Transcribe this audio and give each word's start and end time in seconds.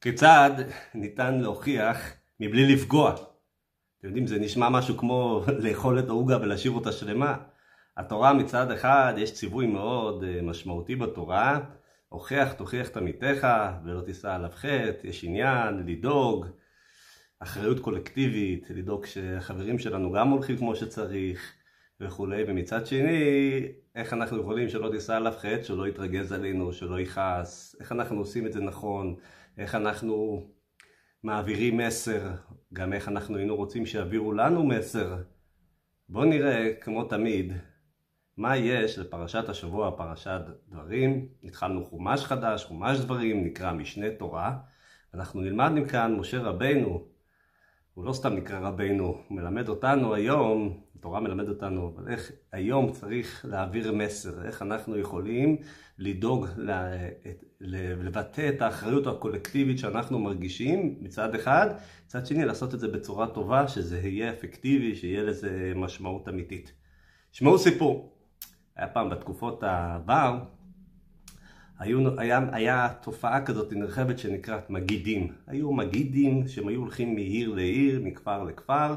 כיצד 0.00 0.50
ניתן 0.94 1.40
להוכיח 1.40 2.12
מבלי 2.40 2.74
לפגוע? 2.74 3.14
אתם 3.98 4.06
יודעים, 4.06 4.26
זה 4.26 4.38
נשמע 4.38 4.68
משהו 4.68 4.96
כמו 4.96 5.42
לאכול 5.64 5.98
את 5.98 6.08
העוגה 6.08 6.40
ולהשאיר 6.40 6.72
אותה 6.72 6.92
שלמה. 6.92 7.36
התורה 7.96 8.32
מצד 8.32 8.70
אחד, 8.70 9.14
יש 9.16 9.34
ציווי 9.34 9.66
מאוד 9.66 10.24
אה, 10.24 10.42
משמעותי 10.42 10.96
בתורה, 10.96 11.60
הוכיח 12.08 12.52
תוכיח 12.52 12.88
את 12.88 12.96
עמיתך 12.96 13.48
ולא 13.84 14.00
תישא 14.00 14.34
עליו 14.34 14.50
חטא, 14.54 15.06
יש 15.06 15.24
עניין, 15.24 15.86
לדאוג, 15.86 16.46
אחריות 17.40 17.80
קולקטיבית, 17.80 18.70
לדאוג 18.70 19.06
שהחברים 19.06 19.78
שלנו 19.78 20.12
גם 20.12 20.28
הולכים 20.28 20.56
כמו 20.56 20.76
שצריך 20.76 21.52
וכולי, 22.00 22.44
ומצד 22.46 22.86
שני, 22.86 23.62
איך 23.94 24.12
אנחנו 24.12 24.40
יכולים 24.40 24.68
שלא 24.68 24.90
תישא 24.90 25.16
עליו 25.16 25.32
חטא, 25.38 25.62
שלא 25.62 25.88
יתרגז 25.88 26.32
עלינו, 26.32 26.72
שלא 26.72 27.00
יכעס, 27.00 27.76
איך 27.80 27.92
אנחנו 27.92 28.18
עושים 28.18 28.46
את 28.46 28.52
זה 28.52 28.60
נכון, 28.60 29.16
איך 29.58 29.74
אנחנו 29.74 30.46
מעבירים 31.22 31.76
מסר, 31.76 32.30
גם 32.72 32.92
איך 32.92 33.08
אנחנו 33.08 33.36
היינו 33.36 33.56
רוצים 33.56 33.86
שיעבירו 33.86 34.32
לנו 34.32 34.66
מסר. 34.66 35.16
בואו 36.08 36.24
נראה, 36.24 36.74
כמו 36.80 37.04
תמיד, 37.04 37.52
מה 38.36 38.56
יש 38.56 38.98
לפרשת 38.98 39.48
השבוע, 39.48 39.96
פרשת 39.96 40.40
דברים. 40.68 41.28
התחלנו 41.44 41.84
חומש 41.84 42.24
חדש, 42.24 42.64
חומש 42.64 42.98
דברים, 42.98 43.44
נקרא 43.44 43.72
משנה 43.72 44.10
תורה. 44.10 44.58
אנחנו 45.14 45.40
נלמד 45.40 45.70
מכאן 45.74 46.14
משה 46.14 46.38
רבנו, 46.42 47.08
הוא 47.98 48.04
לא 48.04 48.12
סתם 48.12 48.32
נקרא 48.34 48.58
רבנו, 48.58 49.04
הוא 49.04 49.36
מלמד 49.36 49.68
אותנו 49.68 50.14
היום, 50.14 50.80
התורה 50.98 51.20
מלמד 51.20 51.48
אותנו, 51.48 51.92
אבל 51.94 52.12
איך 52.12 52.32
היום 52.52 52.92
צריך 52.92 53.44
להעביר 53.48 53.92
מסר, 53.92 54.44
איך 54.46 54.62
אנחנו 54.62 54.98
יכולים 54.98 55.56
לדאוג, 55.98 56.46
לבטא 57.60 58.48
את 58.48 58.62
האחריות 58.62 59.06
הקולקטיבית 59.06 59.78
שאנחנו 59.78 60.18
מרגישים 60.18 60.98
מצד 61.00 61.34
אחד, 61.34 61.66
מצד 62.06 62.26
שני 62.26 62.44
לעשות 62.44 62.74
את 62.74 62.80
זה 62.80 62.88
בצורה 62.88 63.26
טובה, 63.26 63.68
שזה 63.68 64.00
יהיה 64.00 64.30
אפקטיבי, 64.30 64.94
שיהיה 64.94 65.22
לזה 65.22 65.72
משמעות 65.76 66.28
אמיתית. 66.28 66.72
שמעו 67.32 67.58
סיפור, 67.58 68.12
היה 68.76 68.88
פעם 68.88 69.10
בתקופות 69.10 69.62
העבר, 69.62 70.38
היו, 71.78 72.20
היה, 72.20 72.40
היה 72.52 72.88
תופעה 73.00 73.44
כזאת 73.44 73.72
נרחבת 73.72 74.18
שנקראת 74.18 74.70
מגידים. 74.70 75.32
היו 75.46 75.72
מגידים 75.72 76.48
שהם 76.48 76.68
היו 76.68 76.80
הולכים 76.80 77.14
מעיר 77.14 77.54
לעיר, 77.54 78.00
מכפר 78.04 78.44
לכפר, 78.44 78.94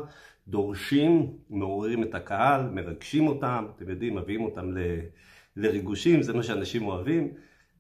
דורשים, 0.48 1.32
מעוררים 1.50 2.04
את 2.04 2.16
הקהל, 2.16 2.70
מרגשים 2.70 3.28
אותם, 3.28 3.66
אתם 3.76 3.90
יודעים, 3.90 4.16
מביאים 4.16 4.44
אותם 4.44 4.72
ל, 4.72 4.80
לריגושים, 5.56 6.24
זה 6.24 6.34
מה 6.34 6.44
שאנשים 6.44 6.88
אוהבים, 6.88 7.32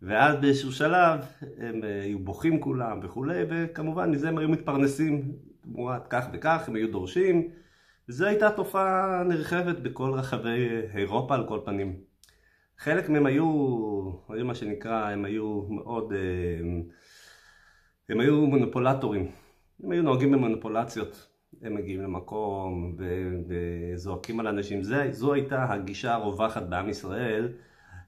ואז 0.02 0.36
באיזשהו 0.42 0.72
שלב 0.72 1.20
הם 1.58 1.84
אה, 1.84 2.02
היו 2.02 2.20
בוכים 2.20 2.62
כולם 2.62 3.00
וכולי, 3.04 3.44
וכמובן 3.50 4.12
מזה 4.12 4.30
הם 4.30 4.38
היו 4.38 4.50
מתפרנסים 4.50 5.32
תמורת 5.62 6.08
כך 6.10 6.26
וכך, 6.34 6.64
הם 6.68 6.76
היו 6.76 6.92
דורשים, 6.92 7.50
וזו 8.10 8.26
הייתה 8.26 8.50
תופעה 8.50 9.24
נרחבת 9.24 9.80
בכל 9.80 10.12
רחבי 10.14 10.68
אירופה 10.96 11.36
על 11.36 11.48
כל 11.48 11.60
פנים. 11.66 11.96
חלק 12.78 13.10
מהם 13.10 13.26
היו 13.26 13.46
מה 14.52 14.56
שנקרא, 14.56 15.10
הם 15.10 15.26
היו 15.26 15.62
מאוד, 15.70 16.14
הם, 16.14 16.84
אה, 16.90 16.94
הם 18.10 18.20
היו 18.20 18.48
מונופולטורים, 18.48 19.32
הם 19.84 19.92
היו 19.92 20.04
נוהגים 20.04 20.32
במניפולציות, 20.32 21.28
הם 21.62 21.76
מגיעים 21.76 22.02
למקום 22.02 22.98
וזועקים 23.48 24.40
על 24.40 24.48
אנשים, 24.48 24.84
זה, 24.84 25.08
זו 25.12 25.34
הייתה 25.34 25.74
הגישה 25.74 26.14
הרווחת 26.14 26.64
בעם 26.64 26.90
ישראל. 26.90 27.54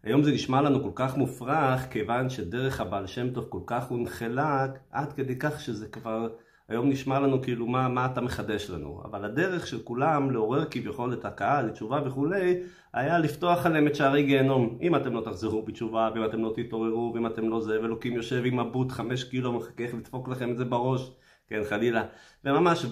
היום 0.03 0.23
זה 0.23 0.31
נשמע 0.31 0.61
לנו 0.61 0.83
כל 0.83 0.91
כך 0.95 1.17
מופרך, 1.17 1.87
כיוון 1.91 2.29
שדרך 2.29 2.81
הבעל 2.81 3.07
שם 3.07 3.33
טוב 3.33 3.45
כל 3.49 3.61
כך 3.65 3.89
הונחלה, 3.89 4.67
עד 4.91 5.13
כדי 5.13 5.35
כך 5.39 5.61
שזה 5.61 5.87
כבר 5.87 6.29
היום 6.69 6.89
נשמע 6.89 7.19
לנו 7.19 7.41
כאילו 7.41 7.67
מה, 7.67 7.87
מה 7.87 8.05
אתה 8.05 8.21
מחדש 8.21 8.69
לנו, 8.69 9.01
אבל 9.05 9.25
הדרך 9.25 9.67
של 9.67 9.79
כולם 9.83 10.31
לעורר 10.31 10.65
כביכול 10.65 11.13
את 11.13 11.25
הקהל 11.25 11.65
לתשובה 11.65 12.01
וכולי, 12.05 12.59
היה 12.93 13.19
לפתוח 13.19 13.65
עליהם 13.65 13.87
את 13.87 13.95
שערי 13.95 14.23
גיהנום. 14.23 14.77
אם 14.81 14.95
אתם 14.95 15.13
לא 15.13 15.21
תחזרו 15.21 15.61
בתשובה, 15.61 16.09
ואם 16.15 16.25
אתם 16.25 16.41
לא 16.41 16.53
תתעוררו, 16.55 17.11
ואם 17.15 17.27
אתם 17.27 17.49
לא 17.49 17.61
זה, 17.61 17.81
ואלוקים 17.81 18.13
יושב 18.13 18.41
עם 18.45 18.59
הבוט 18.59 18.91
חמש 18.91 19.23
קילו, 19.23 19.53
מחכה 19.53 19.83
לדפוק 19.97 20.29
לכם 20.29 20.51
את 20.51 20.57
זה 20.57 20.65
בראש, 20.65 21.11
כן 21.47 21.61
חלילה, 21.69 22.03
וממש, 22.45 22.85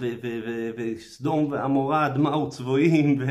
וסדום 0.78 1.52
ועמורה, 1.52 2.10
דמעו 2.10 2.50
צבועים, 2.50 3.22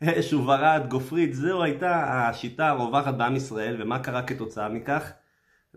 ואש 0.00 0.32
וברד, 0.32 0.82
גופרית, 0.88 1.34
זו 1.34 1.62
הייתה 1.62 2.04
השיטה 2.28 2.68
הרווחת 2.68 3.14
בעם 3.14 3.36
ישראל, 3.36 3.82
ומה 3.82 3.98
קרה 3.98 4.22
כתוצאה 4.22 4.68
מכך? 4.68 5.12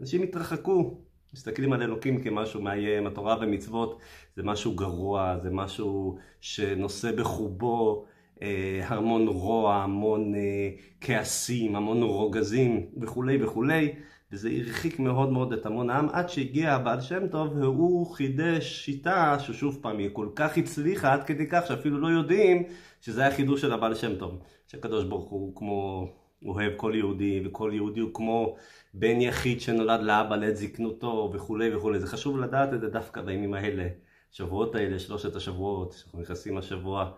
אנשים 0.01 0.23
התרחקו, 0.23 1.01
מסתכלים 1.33 1.73
על 1.73 1.81
אלוקים 1.81 2.23
כמשהו 2.23 2.61
מאיים, 2.61 3.07
התורה 3.07 3.37
ומצוות 3.41 3.99
זה 4.35 4.43
משהו 4.43 4.75
גרוע, 4.75 5.37
זה 5.43 5.49
משהו 5.49 6.17
שנושא 6.41 7.11
בחובו 7.11 8.05
אה, 8.41 8.81
המון 8.87 9.27
רוע, 9.27 9.75
המון 9.75 10.35
אה, 10.35 10.69
כעסים, 11.01 11.75
המון 11.75 12.03
רוגזים 12.03 12.85
וכולי 13.01 13.43
וכולי, 13.43 13.93
וזה 14.31 14.49
הרחיק 14.49 14.99
מאוד 14.99 15.31
מאוד 15.31 15.53
את 15.53 15.65
המון 15.65 15.89
העם, 15.89 16.09
עד 16.11 16.29
שהגיע 16.29 16.73
הבעל 16.73 17.01
שם 17.01 17.27
טוב 17.27 17.57
והוא 17.57 18.15
חידש 18.15 18.85
שיטה 18.85 19.39
ששוב 19.39 19.79
פעם 19.81 19.97
היא 19.97 20.09
כל 20.13 20.29
כך 20.35 20.57
הצליחה 20.57 21.13
עד 21.13 21.23
כדי 21.23 21.47
כך 21.49 21.67
שאפילו 21.67 21.99
לא 21.99 22.07
יודעים 22.07 22.63
שזה 23.01 23.21
היה 23.21 23.35
חידוש 23.35 23.61
של 23.61 23.73
הבעל 23.73 23.95
שם 23.95 24.15
טוב, 24.15 24.39
שהקדוש 24.67 25.05
ברוך 25.05 25.29
הוא 25.29 25.55
כמו 25.55 26.07
אוהב 26.45 26.73
כל 26.77 26.91
יהודי, 26.95 27.41
וכל 27.45 27.71
יהודי 27.73 27.99
הוא 27.99 28.13
כמו 28.13 28.55
בן 28.93 29.21
יחיד 29.21 29.61
שנולד 29.61 30.01
לאבא 30.01 30.35
לעת 30.35 30.57
זקנותו 30.57 31.31
וכולי 31.33 31.75
וכולי. 31.75 31.99
זה 31.99 32.07
חשוב 32.07 32.39
לדעת 32.39 32.73
את 32.73 32.81
זה 32.81 32.89
דווקא 32.89 33.21
בימים 33.21 33.53
האלה, 33.53 33.87
שבועות 34.31 34.75
האלה, 34.75 34.99
שלושת 34.99 35.35
השבועות, 35.35 35.91
שאנחנו 35.91 36.21
נכנסים 36.21 36.57
השבוע, 36.57 37.11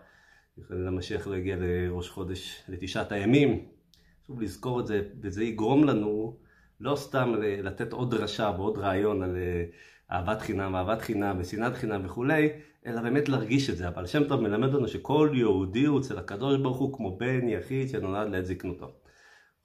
למשיח 0.70 1.26
לא 1.26 1.34
הגיע 1.34 1.56
לראש 1.60 2.10
חודש, 2.10 2.62
לתשעת 2.68 3.12
הימים. 3.12 3.66
חשוב 4.24 4.42
לזכור 4.42 4.80
את 4.80 4.86
זה, 4.86 5.02
וזה 5.20 5.44
יגרום 5.44 5.84
לנו 5.84 6.36
לא 6.80 6.96
סתם 6.96 7.34
לתת 7.38 7.92
עוד 7.92 8.14
דרשה 8.14 8.52
ועוד 8.56 8.78
רעיון 8.78 9.22
על 9.22 9.36
אה, 9.36 9.64
אהבת 10.12 10.40
חינם, 10.40 10.74
אהבת 10.74 11.02
חינם 11.02 11.36
ושנאת 11.40 11.74
חינם 11.74 12.00
וכולי, 12.04 12.48
אלא 12.86 13.00
באמת 13.00 13.28
להרגיש 13.28 13.70
את 13.70 13.76
זה. 13.76 13.88
אבל 13.88 14.06
שם 14.06 14.24
טוב 14.24 14.40
מלמד 14.40 14.74
לנו 14.74 14.88
שכל 14.88 15.30
יהודי 15.34 15.84
הוא 15.84 16.00
אצל 16.00 16.18
הקדוש 16.18 16.60
ברוך 16.60 16.78
הוא 16.78 16.96
כמו 16.96 17.16
בן 17.18 17.48
יחיד 17.48 17.88
שנולד 17.88 18.30
לעת 18.30 18.46
זקנותו. 18.46 19.01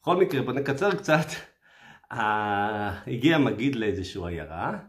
בכל 0.08 0.18
מקרה, 0.18 0.42
בוא 0.42 0.54
נקצר 0.54 0.92
קצת. 0.92 1.26
הגיע 2.12 3.38
מגיד 3.38 3.76
לאיזושהי 3.76 4.22
עיירה, 4.26 4.80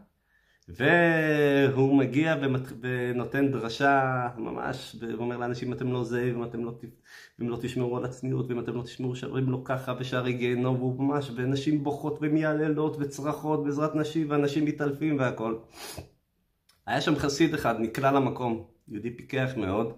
והוא 0.69 1.97
מגיע 1.97 2.35
ונותן 2.81 3.51
דרשה 3.51 4.27
ממש, 4.37 4.95
ואומר 4.99 5.37
לאנשים, 5.37 5.73
אתם 5.73 5.91
לא 5.91 6.03
זה, 6.03 6.31
ואם 6.33 6.43
אתם 6.43 6.65
לא, 6.65 6.71
ואם 7.39 7.49
לא 7.49 7.57
תשמעו 7.61 7.97
על 7.97 8.05
הצניעות, 8.05 8.49
ואם 8.49 8.59
אתם 8.59 8.75
לא 8.75 8.81
תשמעו 8.81 9.15
שערים 9.15 9.49
לא 9.49 9.61
ככה, 9.65 9.93
ושערי 9.99 10.33
גיהנום, 10.33 10.75
והוא 10.75 11.03
ממש, 11.03 11.31
ונשים 11.35 11.83
בוכות 11.83 12.17
ומייללות 12.21 12.97
וצרחות 12.99 13.63
בעזרת 13.63 13.95
נשים, 13.95 14.29
ואנשים 14.29 14.65
מתעלפים 14.65 15.19
והכל. 15.19 15.55
היה 16.85 17.01
שם 17.01 17.15
חסיד 17.15 17.53
אחד, 17.53 17.75
נקלע 17.79 18.11
למקום, 18.11 18.65
יהודי 18.87 19.17
פיקח 19.17 19.51
מאוד, 19.57 19.93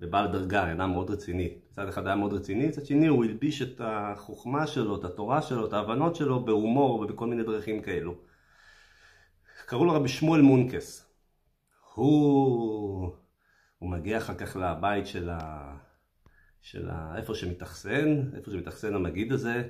ובעל 0.00 0.32
דרגה, 0.32 0.72
אדם 0.72 0.90
מאוד 0.90 1.10
רציני. 1.10 1.61
מצד 1.72 1.88
אחד 1.88 2.06
היה 2.06 2.16
מאוד 2.16 2.32
רציני, 2.32 2.66
מצד 2.66 2.86
שני 2.86 3.06
הוא 3.06 3.24
הלביש 3.24 3.62
את 3.62 3.80
החוכמה 3.84 4.66
שלו, 4.66 4.96
את 4.96 5.04
התורה 5.04 5.42
שלו, 5.42 5.66
את 5.66 5.72
ההבנות 5.72 6.16
שלו 6.16 6.44
בהומור 6.44 7.00
ובכל 7.00 7.26
מיני 7.26 7.42
דרכים 7.42 7.82
כאלו. 7.82 8.14
קראו 9.66 9.84
לו 9.84 9.92
רבי 9.92 10.08
שמואל 10.08 10.40
מונקס. 10.40 11.10
הוא, 11.94 13.12
הוא 13.78 13.90
מגיע 13.90 14.18
אחר 14.18 14.34
כך 14.34 14.56
לבית 14.56 15.06
של 15.06 15.30
ה... 15.30 15.72
של 16.60 16.90
ה... 16.90 17.16
איפה 17.16 17.34
שמתאכסן, 17.34 18.22
איפה 18.36 18.50
שמתאכסן 18.50 18.94
המגיד 18.94 19.32
הזה, 19.32 19.68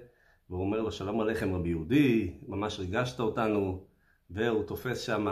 והוא 0.50 0.60
אומר 0.60 0.80
לו 0.80 0.92
שלום 0.92 1.20
עליכם 1.20 1.54
רבי 1.54 1.68
יהודי, 1.68 2.38
ממש 2.48 2.78
ריגשת 2.78 3.20
אותנו, 3.20 3.86
והוא 4.30 4.64
תופס 4.64 5.00
שם 5.00 5.26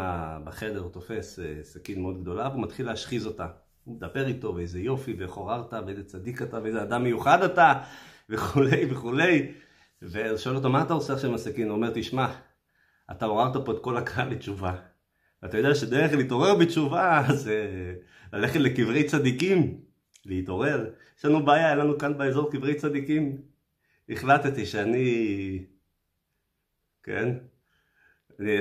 בחדר, 0.45 0.81
הוא 0.81 0.91
תופס 0.91 1.39
אה, 1.39 1.59
סכין 1.63 2.03
מאוד 2.03 2.21
גדולה, 2.21 2.49
והוא 2.49 2.63
מתחיל 2.63 2.87
להשחיז 2.87 3.27
אותה. 3.27 3.47
הוא 3.85 3.97
מדבר 3.97 4.27
איתו, 4.27 4.55
ואיזה 4.55 4.81
יופי, 4.81 5.15
וחוררת, 5.19 5.73
ואיזה 5.87 6.05
צדיק 6.05 6.43
אתה, 6.43 6.59
ואיזה 6.63 6.83
אדם 6.83 7.03
מיוחד 7.03 7.43
אתה, 7.43 7.83
וכולי 8.29 8.87
וכולי. 8.91 9.53
ושואל 10.03 10.57
אותו, 10.57 10.69
מה 10.71 10.83
אתה 10.83 10.93
עושה 10.93 11.13
עכשיו 11.13 11.31
עם 11.31 11.35
הסכין? 11.35 11.69
הוא 11.69 11.77
אומר, 11.77 11.91
תשמע, 11.95 12.35
אתה 13.11 13.25
עוררת 13.27 13.65
פה 13.65 13.73
את 13.73 13.79
כל 13.81 13.97
הקהל 13.97 14.29
לתשובה. 14.29 14.77
ואתה 15.43 15.59
יודע 15.59 15.75
שדרך 15.75 16.13
להתעורר 16.13 16.55
בתשובה 16.55 17.23
זה 17.35 17.67
ללכת 18.33 18.61
לקברי 18.61 19.05
צדיקים, 19.05 19.81
להתעורר. 20.27 20.91
יש 21.19 21.25
לנו 21.25 21.45
בעיה, 21.45 21.67
היה 21.67 21.75
לנו 21.75 21.99
כאן 21.99 22.19
באזור 22.19 22.53
קברי 22.53 22.75
צדיקים. 22.75 23.43
החלטתי 24.09 24.67
שאני, 24.67 25.65
כן, 27.03 27.35
אני, 28.41 28.57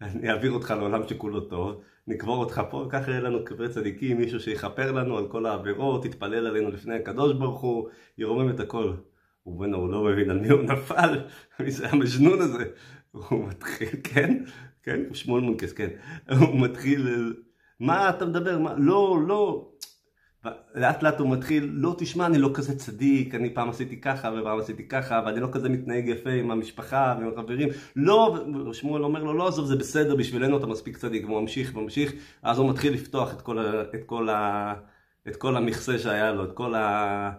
אני 0.00 0.30
אעביר 0.30 0.52
אותך 0.52 0.70
לעולם 0.70 1.08
שכולו 1.08 1.40
טוב, 1.40 1.80
נקבור 2.06 2.36
אותך 2.36 2.62
פה, 2.70 2.86
ככה 2.90 3.10
יהיה 3.10 3.20
לנו 3.20 3.44
קברי 3.44 3.68
צדיקים, 3.68 4.18
מישהו 4.18 4.40
שיכפר 4.40 4.92
לנו 4.92 5.18
על 5.18 5.28
כל 5.28 5.46
העבירות, 5.46 6.04
יתפלל 6.04 6.46
עלינו 6.46 6.70
לפני 6.70 6.94
הקדוש 6.94 7.32
ברוך 7.32 7.60
הוא, 7.60 7.88
ירומם 8.18 8.50
את 8.50 8.60
הכל. 8.60 8.92
ובנו 9.46 9.76
הוא 9.76 9.88
לא 9.88 10.04
מבין 10.04 10.30
על 10.30 10.38
מי 10.38 10.48
הוא 10.48 10.62
נפל, 10.62 11.20
מי 11.60 11.70
זה 11.70 11.88
המג'נון 11.90 12.40
הזה. 12.40 12.64
הוא 13.12 13.48
מתחיל, 13.48 13.88
כן, 14.04 14.44
כן, 14.82 15.14
שמואל 15.14 15.42
מונקס, 15.42 15.72
כן. 15.72 15.88
הוא 16.38 16.60
מתחיל, 16.60 17.34
מה 17.80 18.10
אתה 18.10 18.26
מדבר? 18.26 18.58
מה? 18.58 18.74
לא, 18.78 19.18
לא. 19.26 19.68
לאט 20.74 21.02
לאט 21.02 21.20
הוא 21.20 21.30
מתחיל, 21.30 21.70
לא 21.72 21.94
תשמע, 21.98 22.26
אני 22.26 22.38
לא 22.38 22.50
כזה 22.54 22.78
צדיק, 22.78 23.34
אני 23.34 23.54
פעם 23.54 23.70
עשיתי 23.70 24.00
ככה 24.00 24.30
ופעם 24.40 24.58
עשיתי 24.58 24.88
ככה, 24.88 25.22
ואני 25.26 25.40
לא 25.40 25.48
כזה 25.52 25.68
מתנהג 25.68 26.08
יפה 26.08 26.30
עם 26.30 26.50
המשפחה 26.50 27.14
ועם 27.18 27.28
החברים. 27.32 27.68
לא, 27.96 28.38
שמואל 28.72 29.04
אומר 29.04 29.22
לו, 29.22 29.34
לא, 29.34 29.48
עזוב, 29.48 29.66
זה 29.66 29.76
בסדר, 29.76 30.16
בשבילנו 30.16 30.58
אתה 30.58 30.66
מספיק 30.66 30.96
צדיק, 30.96 31.24
והוא 31.24 31.40
ממשיך 31.40 31.76
וממשיך, 31.76 32.12
אז 32.42 32.58
הוא 32.58 32.70
מתחיל 32.70 32.94
לפתוח 32.94 33.32
את 33.32 33.42
כל, 33.42 33.58
את 33.94 34.04
כל, 34.06 34.28
ה, 34.28 34.74
את 35.28 35.36
כל 35.36 35.56
המכסה 35.56 35.98
שהיה 35.98 36.32
לו, 36.32 36.44
את 36.44 36.52
כל, 36.52 36.74
ה, 36.74 37.30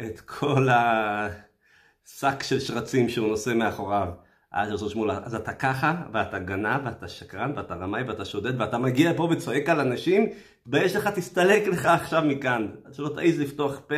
את 0.00 0.20
כל 0.20 0.68
השק 0.70 2.42
של 2.42 2.60
שרצים 2.60 3.08
שהוא 3.08 3.28
נושא 3.28 3.50
מאחוריו. 3.54 4.27
אז 4.52 4.70
יוסו 4.70 4.90
שמואל, 4.90 5.10
אז 5.10 5.34
אתה 5.34 5.52
ככה, 5.52 6.02
ואתה 6.12 6.38
גנב, 6.38 6.80
ואתה 6.84 7.08
שקרן, 7.08 7.52
ואתה 7.56 7.74
רמאי, 7.74 8.02
ואתה 8.02 8.24
שודד, 8.24 8.60
ואתה 8.60 8.78
מגיע 8.78 9.12
פה 9.16 9.28
וצועק 9.30 9.68
על 9.68 9.80
אנשים, 9.80 10.26
תתבייש 10.62 10.96
לך, 10.96 11.08
תסתלק 11.08 11.66
לך 11.66 11.86
עכשיו 11.86 12.22
מכאן. 12.22 12.68
שלא 12.92 13.08
תעז 13.08 13.40
לפתוח 13.40 13.80
פה 13.86 13.94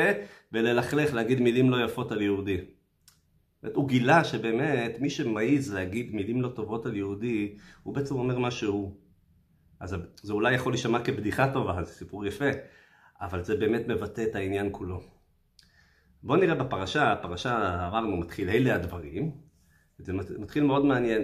וללכלך, 0.52 1.14
להגיד 1.14 1.41
מילים 1.41 1.70
לא 1.70 1.85
יפות 1.85 2.12
על 2.12 2.23
יהודי. 2.23 2.61
הוא 3.75 3.88
גילה 3.88 4.25
שבאמת, 4.25 4.97
מי 5.00 5.11
שמעז 5.11 5.75
להגיד 5.75 6.14
מילים 6.14 6.43
לא 6.43 6.49
טובות 6.49 6.87
על 6.87 6.97
יהודי, 6.97 7.56
הוא 7.82 7.94
בעצם 7.94 8.14
אומר 8.14 8.38
מה 8.38 8.50
שהוא. 8.50 8.94
אז 9.81 9.97
זה 10.23 10.32
אולי 10.32 10.55
יכול 10.55 10.73
להישמע 10.73 11.05
כבדיחה 11.05 11.52
טובה, 11.52 11.85
זה 11.85 11.93
סיפור 11.93 12.26
יפה, 12.26 12.50
אבל 13.20 13.43
זה 13.43 13.56
באמת 13.56 13.88
מבטא 13.88 14.23
את 14.23 14.35
העניין 14.35 14.69
כולו. 14.73 15.00
בואו 16.23 16.38
נראה 16.38 16.55
בפרשה, 16.55 17.12
הפרשה 17.12 17.87
אמרנו 17.88 18.17
מתחיל 18.17 18.50
אלה 18.50 18.75
הדברים, 18.75 19.50
זה 20.02 20.12
מתחיל 20.12 20.64
מאוד 20.64 20.85
מעניין. 20.85 21.23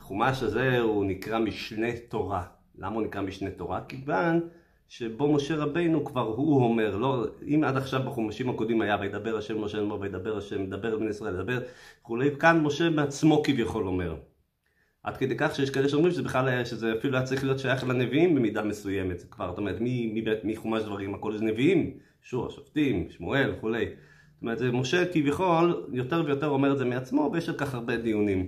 החומש 0.00 0.42
הזה 0.42 0.80
הוא 0.80 1.04
נקרא 1.04 1.38
משנה 1.38 1.86
תורה. 2.08 2.42
למה 2.78 2.94
הוא 2.94 3.02
נקרא 3.02 3.20
משנה 3.20 3.50
תורה? 3.50 3.80
כיוון 3.80 4.40
שבו 4.88 5.32
משה 5.32 5.56
רבינו 5.56 6.04
כבר 6.04 6.20
הוא 6.22 6.64
אומר, 6.64 6.96
לא, 6.96 7.26
אם 7.46 7.64
עד 7.64 7.76
עכשיו 7.76 8.02
בחומשים 8.06 8.50
הקודמים 8.50 8.80
היה 8.80 8.96
וידבר 9.00 9.38
השם 9.38 9.64
משה 9.64 9.80
אמר 9.80 10.00
וידבר 10.00 10.36
השם, 10.36 10.62
מדבר 10.62 10.98
בני 10.98 11.10
ישראל, 11.10 11.34
מדבר 11.34 11.60
וכולי, 12.00 12.30
כאן 12.38 12.60
משה 12.60 12.90
בעצמו 12.90 13.42
כביכול 13.44 13.86
אומר. 13.86 14.16
עד 15.02 15.16
כדי 15.16 15.34
כך 15.38 15.54
שיש 15.54 15.70
כאלה 15.70 15.88
שאומרים 15.88 16.12
שזה 16.12 16.22
בכלל 16.22 16.48
היה, 16.48 16.64
שזה 16.64 16.92
אפילו 16.98 17.16
היה 17.16 17.26
צריך 17.26 17.44
להיות 17.44 17.58
שייך 17.58 17.84
לנביאים 17.84 18.34
במידה 18.34 18.62
מסוימת, 18.62 19.24
כבר, 19.30 19.48
זאת 19.48 19.58
אומרת, 19.58 19.80
מי, 19.80 20.06
מי, 20.06 20.24
מי 20.44 20.56
חומש 20.56 20.82
דברים, 20.82 21.14
הכל 21.14 21.36
זה 21.36 21.44
נביאים, 21.44 21.98
שור, 22.22 22.50
שופטים, 22.50 23.10
שמואל 23.10 23.52
וכולי. 23.56 23.86
זאת 24.38 24.42
אומרת, 24.42 24.74
משה 24.74 25.12
כביכול 25.12 25.86
יותר 25.92 26.22
ויותר 26.26 26.48
אומר 26.48 26.72
את 26.72 26.78
זה 26.78 26.84
מעצמו, 26.84 27.30
ויש 27.32 27.48
על 27.48 27.54
כך 27.58 27.74
הרבה 27.74 27.96
דיונים. 27.96 28.46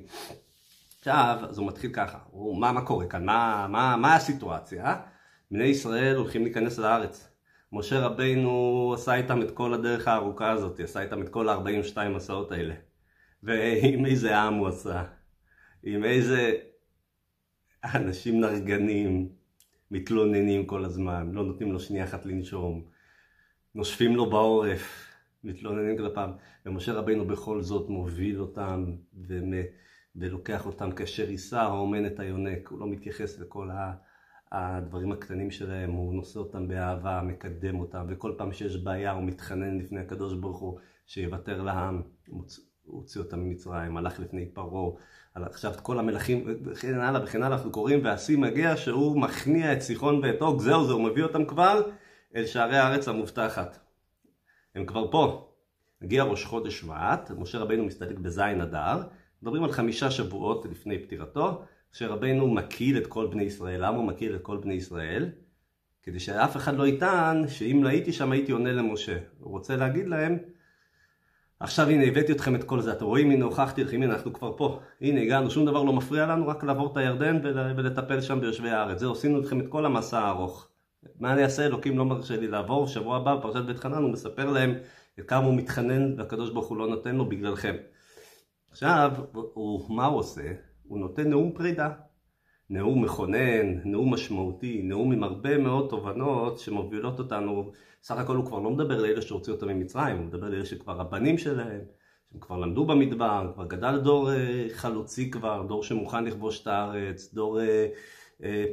עכשיו, 0.98 1.38
אז 1.48 1.58
הוא 1.58 1.66
מתחיל 1.66 1.90
ככה, 1.92 2.18
הוא, 2.30 2.60
מה, 2.60 2.72
מה 2.72 2.86
קורה 2.86 3.06
כאן? 3.06 3.24
מה, 3.24 3.66
מה, 3.70 3.96
מה 3.96 4.14
הסיטואציה? 4.14 4.96
בני 5.50 5.64
ישראל 5.64 6.16
הולכים 6.16 6.44
להיכנס 6.44 6.78
לארץ. 6.78 7.28
משה 7.72 8.00
רבינו 8.00 8.92
עשה 8.94 9.14
איתם 9.14 9.42
את 9.42 9.50
כל 9.50 9.74
הדרך 9.74 10.08
הארוכה 10.08 10.50
הזאת, 10.50 10.80
עשה 10.80 11.00
איתם 11.02 11.22
את 11.22 11.28
כל 11.28 11.48
ה-42 11.48 12.08
מסעות 12.08 12.52
האלה. 12.52 12.74
ועם 13.42 14.06
איזה 14.06 14.38
עם 14.38 14.54
הוא 14.54 14.68
עשה, 14.68 15.04
עם 15.82 16.04
איזה 16.04 16.52
אנשים 17.84 18.40
נרגנים, 18.40 19.28
מתלוננים 19.90 20.66
כל 20.66 20.84
הזמן, 20.84 21.30
לא 21.32 21.44
נותנים 21.44 21.72
לו 21.72 21.80
שנייה 21.80 22.04
אחת 22.04 22.26
לנשום, 22.26 22.84
נושפים 23.74 24.16
לו 24.16 24.30
בעורף. 24.30 25.09
מתלוננים 25.44 25.96
כלפיו, 25.96 26.28
ומשה 26.66 26.92
רבינו 26.92 27.24
בכל 27.24 27.62
זאת 27.62 27.88
מוביל 27.88 28.40
אותם 28.40 28.84
ולוקח 30.16 30.66
אותם 30.66 30.92
כאשר 30.92 31.30
יישא 31.30 31.58
האומן 31.58 32.06
את 32.06 32.20
היונק, 32.20 32.68
הוא 32.68 32.80
לא 32.80 32.86
מתייחס 32.86 33.38
לכל 33.38 33.68
הדברים 34.52 35.12
הקטנים 35.12 35.50
שלהם, 35.50 35.90
הוא 35.90 36.14
נושא 36.14 36.38
אותם 36.38 36.68
באהבה, 36.68 37.22
מקדם 37.22 37.80
אותם, 37.80 38.06
וכל 38.08 38.32
פעם 38.38 38.52
שיש 38.52 38.76
בעיה 38.76 39.12
הוא 39.12 39.24
מתחנן 39.24 39.78
לפני 39.78 40.00
הקדוש 40.00 40.34
ברוך 40.34 40.58
הוא 40.58 40.78
שיוותר 41.06 41.62
לעם, 41.62 42.02
הוציא 42.84 43.20
אותם 43.20 43.40
ממצרים, 43.40 43.96
הלך 43.96 44.20
לפני 44.20 44.46
פרעה, 44.54 44.90
עכשיו 45.34 45.72
כל 45.82 45.98
המלכים 45.98 46.44
וכן 46.64 46.94
הלאה 46.94 47.24
וכן 47.24 47.42
הלאה, 47.42 47.56
אנחנו 47.56 47.70
קוראים 47.70 48.04
והשיא 48.04 48.38
מגיע 48.38 48.76
שהוא 48.76 49.20
מכניע 49.20 49.72
את 49.72 49.80
סיחון 49.80 50.20
ואת 50.22 50.42
אוג, 50.42 50.60
זהו 50.60 50.86
זה, 50.86 50.92
הוא 50.92 51.04
מביא 51.04 51.22
אותם 51.22 51.44
כבר 51.44 51.80
אל 52.36 52.46
שערי 52.46 52.76
הארץ 52.76 53.08
המובטחת. 53.08 53.89
הם 54.74 54.86
כבר 54.86 55.10
פה. 55.10 55.52
הגיע 56.02 56.22
ראש 56.22 56.44
חודש 56.44 56.80
שבט, 56.80 57.30
משה 57.38 57.58
רבינו 57.58 57.84
מסתלק 57.84 58.18
בזין 58.18 58.60
אדר, 58.60 59.02
מדברים 59.42 59.64
על 59.64 59.72
חמישה 59.72 60.10
שבועות 60.10 60.66
לפני 60.70 60.98
פטירתו, 60.98 61.62
שרבינו 61.92 62.48
מקהיל 62.48 62.98
את 62.98 63.06
כל 63.06 63.26
בני 63.26 63.42
ישראל. 63.42 63.84
למה 63.86 63.96
הוא 63.96 64.06
מקהיל 64.06 64.34
את 64.34 64.42
כל 64.42 64.56
בני 64.56 64.74
ישראל? 64.74 65.30
כדי 66.02 66.20
שאף 66.20 66.56
אחד 66.56 66.76
לא 66.76 66.86
יטען 66.86 67.48
שאם 67.48 67.80
לא 67.82 67.88
הייתי 67.88 68.12
שם 68.12 68.32
הייתי 68.32 68.52
עונה 68.52 68.72
למשה. 68.72 69.18
הוא 69.38 69.50
רוצה 69.50 69.76
להגיד 69.76 70.08
להם, 70.08 70.38
עכשיו 71.60 71.88
הנה 71.88 72.04
הבאתי 72.04 72.32
אתכם 72.32 72.54
את 72.54 72.64
כל 72.64 72.80
זה, 72.80 72.92
אתם 72.92 73.04
רואים 73.04 73.30
הנה 73.30 73.44
הוכחתי 73.44 73.84
לכם, 73.84 74.02
הנה 74.02 74.14
אנחנו 74.14 74.32
כבר 74.32 74.56
פה, 74.56 74.80
הנה 75.00 75.20
הגענו, 75.20 75.50
שום 75.50 75.66
דבר 75.66 75.82
לא 75.82 75.92
מפריע 75.92 76.26
לנו, 76.26 76.48
רק 76.48 76.64
לעבור 76.64 76.92
את 76.92 76.96
הירדן 76.96 77.38
ולטפל 77.76 78.20
שם 78.20 78.40
ביושבי 78.40 78.70
הארץ. 78.70 78.98
זהו, 78.98 79.12
עשינו 79.12 79.40
אתכם 79.40 79.60
את 79.60 79.66
כל 79.68 79.86
המסע 79.86 80.18
הארוך. 80.18 80.68
מה 81.20 81.32
אני 81.32 81.44
אעשה? 81.44 81.66
אלוקים 81.66 81.98
לא 81.98 82.04
מרשה 82.04 82.36
לי 82.36 82.48
לעבור, 82.48 82.86
שבוע 82.86 83.16
הבא 83.16 83.36
בפרשת 83.36 83.64
בית 83.66 83.78
חנן 83.78 84.02
הוא 84.02 84.10
מספר 84.10 84.50
להם 84.50 84.74
כמה 85.26 85.46
הוא 85.46 85.54
מתחנן 85.54 86.18
והקדוש 86.18 86.50
ברוך 86.50 86.68
הוא 86.68 86.78
לא 86.78 86.88
נותן 86.88 87.16
לו 87.16 87.28
בגללכם. 87.28 87.76
עכשיו, 88.70 89.12
הוא, 89.32 89.96
מה 89.96 90.06
הוא 90.06 90.18
עושה? 90.18 90.52
הוא 90.82 90.98
נותן 90.98 91.30
נאום 91.30 91.52
פרידה. 91.52 91.90
נאום 92.70 93.04
מכונן, 93.04 93.80
נאום 93.84 94.14
משמעותי, 94.14 94.82
נאום 94.82 95.12
עם 95.12 95.22
הרבה 95.22 95.58
מאוד 95.58 95.90
תובנות 95.90 96.58
שמובילות 96.58 97.18
אותנו, 97.18 97.72
סך 98.02 98.16
הכל 98.16 98.36
הוא 98.36 98.46
כבר 98.46 98.58
לא 98.58 98.70
מדבר 98.70 99.02
לאלה 99.02 99.22
שהוציאו 99.22 99.54
אותם 99.54 99.68
ממצרים, 99.68 100.16
הוא 100.16 100.26
מדבר 100.26 100.48
לאלה 100.48 100.64
שכבר 100.64 101.00
הבנים 101.00 101.38
שלהם, 101.38 101.80
שהם 102.30 102.40
כבר 102.40 102.56
למדו 102.56 102.86
במדבר, 102.86 103.52
כבר 103.54 103.66
גדל 103.66 103.98
דור 103.98 104.32
אה, 104.32 104.66
חלוצי 104.72 105.30
כבר, 105.30 105.62
דור 105.68 105.82
שמוכן 105.82 106.24
לכבוש 106.24 106.62
את 106.62 106.66
הארץ, 106.66 107.34
דור 107.34 107.60
אה, 107.60 107.86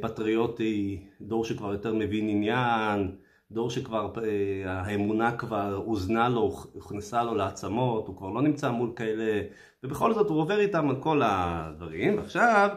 פטריוטי, 0.00 1.06
דור 1.20 1.44
שכבר 1.44 1.72
יותר 1.72 1.94
מבין 1.94 2.28
עניין, 2.28 3.16
דור 3.50 3.70
שכבר 3.70 4.12
אה, 4.24 4.72
האמונה 4.72 5.36
כבר 5.36 5.74
הוזנה 5.74 6.28
לו, 6.28 6.56
הוכנסה 6.72 7.22
לו 7.22 7.34
לעצמות, 7.34 8.08
הוא 8.08 8.16
כבר 8.16 8.30
לא 8.30 8.42
נמצא 8.42 8.70
מול 8.70 8.92
כאלה, 8.96 9.42
ובכל 9.82 10.14
זאת 10.14 10.30
הוא 10.30 10.40
עובר 10.40 10.60
איתם 10.60 10.88
על 10.88 11.02
כל 11.02 11.22
הדברים, 11.24 12.18
ועכשיו 12.18 12.68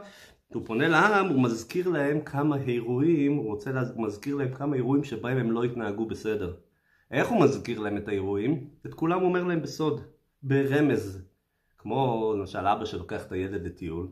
הוא 0.54 0.66
פונה 0.66 0.88
לעם, 0.88 1.28
הוא 1.28 1.44
מזכיר 1.44 1.90
להם 1.90 2.22
כמה 2.22 2.58
אירועים, 2.58 3.36
הוא 3.36 3.46
רוצה 3.46 3.72
להזכיר 3.98 4.36
להם 4.36 4.54
כמה 4.54 4.76
אירועים 4.76 5.04
שבהם 5.04 5.38
הם 5.38 5.52
לא 5.52 5.64
התנהגו 5.64 6.06
בסדר. 6.06 6.54
איך 7.12 7.28
הוא 7.28 7.42
מזכיר 7.44 7.80
להם 7.80 7.98
את 7.98 8.08
האירועים? 8.08 8.68
את 8.86 8.94
כולם 8.94 9.20
הוא 9.20 9.28
אומר 9.28 9.44
להם 9.44 9.62
בסוד, 9.62 10.02
ברמז. 10.44 11.22
כמו 11.78 12.34
למשל 12.40 12.68
אבא 12.68 12.86
שלוקח 12.86 13.26
את 13.26 13.32
הילד 13.32 13.66
לטיול, 13.66 14.08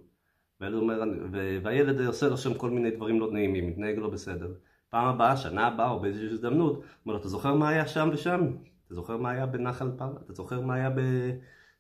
והילד 1.64 2.02
עושה 2.02 2.30
לו 2.30 2.38
שם 2.38 2.54
כל 2.54 2.70
מיני 2.70 2.92
דברים 2.92 3.20
לא 3.20 3.32
נעימים, 3.32 3.68
מתנהג 3.68 3.98
לא 3.98 4.10
בסדר. 4.10 4.54
פעם 4.90 5.08
הבאה, 5.08 5.38
שנה 5.38 5.68
הבאה 5.68 5.90
או 5.90 6.00
באיזושהי 6.00 6.30
הזדמנות, 6.30 6.84
אומר 7.06 7.16
לו, 7.16 7.20
אתה 7.20 7.30
זוכר 7.30 7.54
מה 7.54 7.70
היה 7.70 7.88
שם 7.88 8.10
ושם? 8.14 8.42
אתה 8.86 8.96
זוכר 8.96 9.18
מה 9.18 9.30
היה 9.30 9.46
בנחל 9.46 9.92
פרה? 9.98 10.18
אתה 10.26 10.34
זוכר 10.34 10.62
מה 10.62 10.74
היה 10.74 10.90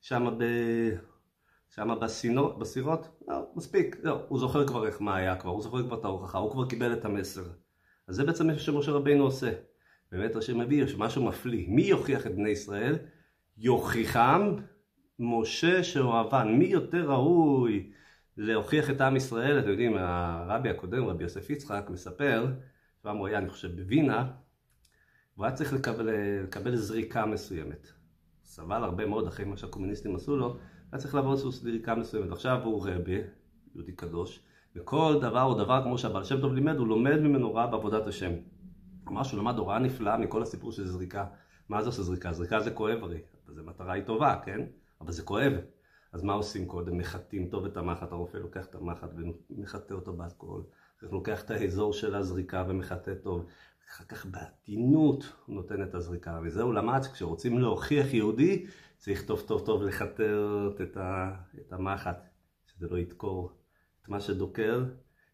שם 0.01 0.35
ב... 0.37 0.43
שם 1.75 1.95
בסינות, 2.01 2.59
בסירות? 2.59 3.07
לא, 3.27 3.45
מספיק, 3.55 3.97
לא, 4.03 4.21
הוא 4.27 4.39
זוכר 4.39 4.67
כבר 4.67 4.87
איך 4.87 5.01
מה 5.01 5.15
היה 5.15 5.35
כבר, 5.35 5.51
הוא 5.51 5.61
זוכר 5.61 5.83
כבר 5.83 5.99
את 5.99 6.05
ההוכחה, 6.05 6.37
הוא 6.37 6.51
כבר 6.51 6.65
קיבל 6.65 6.93
את 6.93 7.05
המסר. 7.05 7.43
אז 8.07 8.15
זה 8.15 8.23
בעצם 8.23 8.47
מה 8.47 8.59
שמשה 8.59 8.91
רבינו 8.91 9.23
עושה. 9.23 9.51
באמת 10.11 10.35
השם 10.35 10.59
מביא 10.59 10.85
משהו 10.97 11.23
מפליא. 11.23 11.65
מי 11.67 11.81
יוכיח 11.81 12.27
את 12.27 12.35
בני 12.35 12.49
ישראל? 12.49 12.95
יוכיחם 13.57 14.55
משה 15.19 15.83
שאוהבן. 15.83 16.47
מי 16.57 16.65
יותר 16.65 17.11
ראוי 17.11 17.91
להוכיח 18.41 18.89
את 18.89 19.01
עם 19.01 19.15
ישראל? 19.15 19.59
אתם 19.59 19.69
יודעים, 19.69 19.97
הרבי 19.97 20.69
הקודם, 20.69 21.05
רבי 21.05 21.23
יוסף 21.23 21.49
יצחק, 21.49 21.85
מספר 21.89 22.47
פעם 23.01 23.17
הוא 23.17 23.27
היה, 23.27 23.37
אני 23.37 23.49
חושב, 23.49 23.75
בווינה, 23.75 24.31
והוא 25.35 25.45
היה 25.45 25.55
צריך 25.55 25.73
לקבל, 25.73 26.09
לקבל 26.43 26.75
זריקה 26.75 27.25
מסוימת. 27.25 27.87
סבל 28.43 28.83
הרבה 28.83 29.05
מאוד 29.05 29.27
אחרי 29.27 29.45
מה 29.45 29.57
שהקומוניסטים 29.57 30.15
עשו 30.15 30.37
לו, 30.37 30.57
היה 30.91 30.99
צריך 30.99 31.15
לעבור 31.15 31.31
איזושהי 31.31 31.61
זריקה 31.61 31.95
מסוימת. 31.95 32.31
עכשיו 32.31 32.61
הוא 32.63 32.87
רבי, 32.87 33.21
יהודי 33.75 33.91
קדוש, 33.91 34.43
וכל 34.75 35.15
דבר 35.21 35.41
הוא 35.41 35.57
דבר 35.57 35.83
כמו 35.83 35.97
שהבעל 35.97 36.23
שם 36.23 36.41
טוב 36.41 36.53
לימד, 36.53 36.75
הוא 36.75 36.87
לומד 36.87 37.17
ממנו 37.17 37.53
רע 37.53 37.67
בעבודת 37.67 38.07
השם. 38.07 38.31
אמר 39.07 39.23
שהוא 39.23 39.39
למד 39.39 39.57
הוראה 39.57 39.79
נפלאה 39.79 40.17
מכל 40.17 40.41
הסיפור 40.41 40.71
של 40.71 40.87
זריקה. 40.87 41.25
מה 41.69 41.81
זה 41.81 41.89
עושה 41.89 42.01
זריקה? 42.01 42.33
זריקה 42.33 42.59
זה 42.59 42.71
כואב 42.71 43.03
הרי, 43.03 43.19
זו 43.47 43.63
מטרה 43.63 43.93
היא 43.93 44.03
טובה, 44.03 44.39
כן? 44.45 44.61
אבל 45.01 45.11
זה 45.11 45.23
כואב. 45.23 45.53
אז 46.11 46.23
מה 46.23 46.33
עושים 46.33 46.67
קודם? 46.67 46.97
מחטאים 46.97 47.49
טוב 47.49 47.65
את 47.65 47.77
המחט, 47.77 48.11
הרופא 48.11 48.37
לוקח 48.37 48.65
את 48.65 48.75
המחט 48.75 49.09
ומחטא 49.49 49.93
אותו 49.93 50.13
באלכוהול. 50.13 50.63
הוא 51.01 51.11
לוקח 51.11 51.43
את 51.43 51.51
האזור 51.51 51.93
של 51.93 52.15
הזריקה 52.15 52.65
ומחטא 52.67 53.13
טוב. 53.13 53.45
אחר 53.89 54.03
כך 54.03 54.25
בעדינות 54.25 55.33
הוא 55.45 55.55
נותן 55.55 55.83
את 55.83 55.95
הזריקה, 55.95 56.39
וזה 56.43 56.61
הוא 56.61 56.73
למד 56.73 57.01
שכשרוצים 57.03 57.59
להוכיח 57.59 58.13
יהודי, 58.13 58.65
צריך 58.97 59.25
טוב 59.25 59.41
טוב 59.41 59.65
טוב 59.65 59.83
לחטא 59.83 60.23
את, 60.83 60.97
ה, 60.97 61.35
את 61.59 61.73
המחט, 61.73 62.29
שזה 62.65 62.87
לא 62.87 62.97
ידקור 62.97 63.51
את 64.01 64.09
מה 64.09 64.19
שדוקר, 64.19 64.85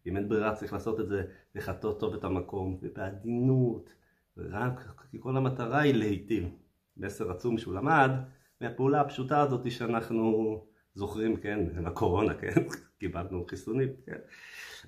אם 0.06 0.16
אין 0.16 0.28
ברירה 0.28 0.54
צריך 0.54 0.72
לעשות 0.72 1.00
את 1.00 1.08
זה, 1.08 1.24
לחטות 1.54 2.00
טוב 2.00 2.14
את 2.14 2.24
המקום, 2.24 2.78
ובעדינות, 2.82 3.94
ורק, 4.36 5.02
כי 5.10 5.18
כל 5.20 5.36
המטרה 5.36 5.80
היא 5.80 5.94
להיטיב. 5.94 6.48
מסר 6.96 7.30
עצום 7.30 7.58
שהוא 7.58 7.74
למד 7.74 8.10
מהפעולה 8.60 9.00
הפשוטה 9.00 9.40
הזאת 9.40 9.70
שאנחנו 9.70 10.60
זוכרים, 10.94 11.36
כן, 11.36 11.58
לקורונה, 11.84 12.34
כן, 12.34 12.62
קיבלנו 13.00 13.44
חיסונים, 13.48 13.88
כן. 14.06 14.16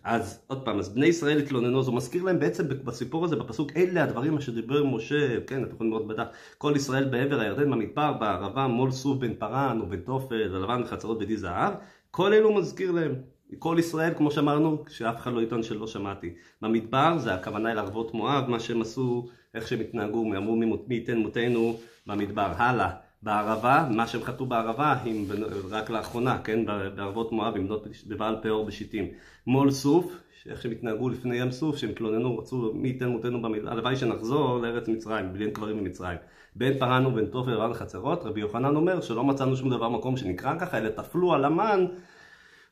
אז 0.04 0.44
עוד 0.46 0.64
פעם, 0.64 0.78
אז 0.78 0.94
בני 0.94 1.06
ישראל 1.06 1.38
התלוננו, 1.38 1.82
הוא 1.82 1.94
מזכיר 1.94 2.22
להם 2.22 2.38
בעצם 2.38 2.68
בסיפור 2.68 3.24
הזה, 3.24 3.36
בפסוק, 3.36 3.72
אלה 3.76 4.04
הדברים 4.04 4.36
אשר 4.36 4.52
דיבר 4.52 4.84
משה, 4.84 5.40
כן, 5.46 5.64
אתם 5.64 5.74
יכולים 5.74 5.92
לראות 5.92 6.06
בדף, 6.06 6.26
כל 6.58 6.72
ישראל 6.76 7.04
בעבר 7.04 7.40
הירדן 7.40 7.70
במדבר, 7.70 8.12
בערבה, 8.12 8.66
מול 8.66 8.90
סוף 8.90 9.18
בן 9.18 9.34
פרן 9.34 9.80
ובן 9.80 10.00
תופל, 10.00 10.54
ולבן 10.54 10.82
וחצרות 10.82 11.18
בדי 11.18 11.36
זהב, 11.36 11.74
כל 12.10 12.32
אלו 12.32 12.54
מזכיר 12.54 12.90
להם. 12.90 13.14
כל 13.58 13.76
ישראל, 13.78 14.14
כמו 14.16 14.30
שאמרנו, 14.30 14.84
שאף 14.88 15.16
אחד 15.16 15.32
לא 15.32 15.40
יטען 15.42 15.62
שלא 15.62 15.86
שמעתי. 15.86 16.34
במדבר 16.62 17.18
זה 17.18 17.34
הכוונה 17.34 17.72
אל 17.72 17.78
ערבות 17.78 18.14
מואב, 18.14 18.44
מה 18.48 18.60
שהם 18.60 18.80
עשו, 18.80 19.28
איך 19.54 19.68
שהם 19.68 19.80
התנהגו, 19.80 20.36
אמרו 20.36 20.56
מי 20.56 20.94
ייתן 20.94 21.18
מותנו 21.18 21.78
במדבר. 22.06 22.52
הלאה. 22.56 23.07
בערבה, 23.22 23.88
מה 23.90 24.06
שהם 24.06 24.22
חטאו 24.22 24.46
בערבה, 24.46 24.94
עם, 25.04 25.24
רק 25.70 25.90
לאחרונה, 25.90 26.38
כן, 26.44 26.64
בערבות 26.94 27.32
מואב, 27.32 27.56
עם 27.56 27.66
בנות 27.66 27.86
בבעל 28.06 28.36
פאור 28.42 28.66
בשיטים. 28.66 29.08
מול 29.46 29.70
סוף, 29.70 30.12
איך 30.46 30.62
שהם 30.62 30.72
התנהגו 30.72 31.08
לפני 31.08 31.36
ים 31.36 31.50
סוף, 31.50 31.76
שהם 31.76 31.90
התלוננו, 31.90 32.38
רצו 32.38 32.72
מי 32.74 32.88
ייתן 32.88 33.08
מותנו 33.08 33.42
במדבר, 33.42 33.70
הלוואי 33.70 33.96
שנחזור 33.96 34.58
לארץ 34.58 34.88
מצרים, 34.88 35.32
בלי 35.32 35.44
אין 35.44 35.54
קברים 35.54 35.78
במצרים. 35.78 36.18
בין 36.56 36.78
פרן 36.78 37.06
ובין 37.06 37.26
תופר 37.26 37.60
ובן 37.60 37.74
חצרות, 37.74 38.24
רבי 38.24 38.40
יוחנן 38.40 38.76
אומר 38.76 39.00
שלא 39.00 39.24
מצאנו 39.24 39.56
שום 39.56 39.70
דבר 39.70 39.88
מקום 39.88 40.16
שנקרא 40.16 40.58
ככה, 40.58 40.78
אלא 40.78 40.88
טפלו 40.88 41.34
על 41.34 41.44
המן 41.44 41.86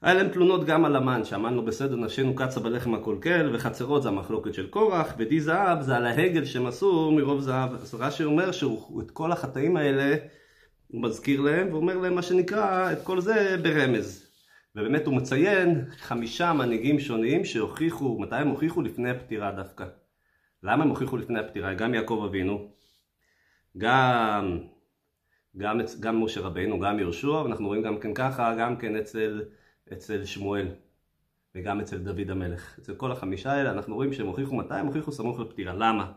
היה 0.06 0.14
להם 0.14 0.28
תלונות 0.28 0.64
גם 0.64 0.84
על 0.84 0.96
המן, 0.96 1.24
שהמן 1.24 1.54
לא 1.54 1.62
בסדר, 1.62 1.96
נפשנו 1.96 2.34
קצה 2.34 2.60
בלחם 2.60 2.94
הקולקל, 2.94 3.50
וחצרות 3.54 4.02
זה 4.02 4.08
המחלוקת 4.08 4.54
של 4.54 4.66
קורח, 4.66 5.14
ודי 5.18 5.40
זהב 5.40 5.82
זה 5.82 5.96
על 5.96 6.06
ההגל 6.06 6.44
שהם 6.44 6.66
עשו 6.66 7.12
מרוב 7.12 7.40
זהב. 7.40 7.74
אז 7.74 7.94
רש"י 7.94 8.24
אומר 8.24 8.52
שאת 8.52 9.10
כל 9.12 9.32
החטאים 9.32 9.76
האלה 9.76 10.16
הוא 10.88 11.02
מזכיר 11.02 11.40
להם, 11.40 11.72
ואומר 11.72 11.98
להם 11.98 12.14
מה 12.14 12.22
שנקרא, 12.22 12.92
את 12.92 13.02
כל 13.04 13.20
זה 13.20 13.56
ברמז. 13.62 14.26
ובאמת 14.76 15.06
הוא 15.06 15.14
מציין 15.14 15.84
חמישה 15.98 16.52
מנהיגים 16.52 17.00
שונים 17.00 17.44
שהוכיחו, 17.44 18.18
מתי 18.20 18.36
הם 18.36 18.48
הוכיחו? 18.48 18.82
לפני 18.82 19.10
הפטירה 19.10 19.52
דווקא. 19.52 19.84
למה 20.62 20.82
הם 20.84 20.88
הוכיחו 20.88 21.16
לפני 21.16 21.38
הפטירה? 21.38 21.74
גם 21.74 21.94
יעקב 21.94 22.22
אבינו, 22.28 22.68
גם, 23.78 24.58
גם, 25.56 25.80
גם 26.00 26.24
משה 26.24 26.40
רבינו, 26.40 26.80
גם 26.80 26.98
יהושע, 26.98 27.28
ואנחנו 27.28 27.66
רואים 27.66 27.82
גם 27.82 27.98
כן 27.98 28.14
ככה, 28.14 28.54
גם 28.58 28.76
כן 28.76 28.96
אצל 28.96 29.42
אצל 29.92 30.24
שמואל 30.24 30.68
וגם 31.54 31.80
אצל 31.80 31.98
דוד 31.98 32.30
המלך. 32.30 32.78
אצל 32.78 32.94
כל 32.94 33.12
החמישה 33.12 33.52
האלה 33.52 33.70
אנחנו 33.70 33.94
רואים 33.94 34.12
שהם 34.12 34.26
הוכיחו 34.26 34.56
מתי 34.56 34.74
הם 34.74 34.86
הוכיחו 34.86 35.12
סמוך 35.12 35.40
לפטירה. 35.40 35.74
למה? 35.74 36.12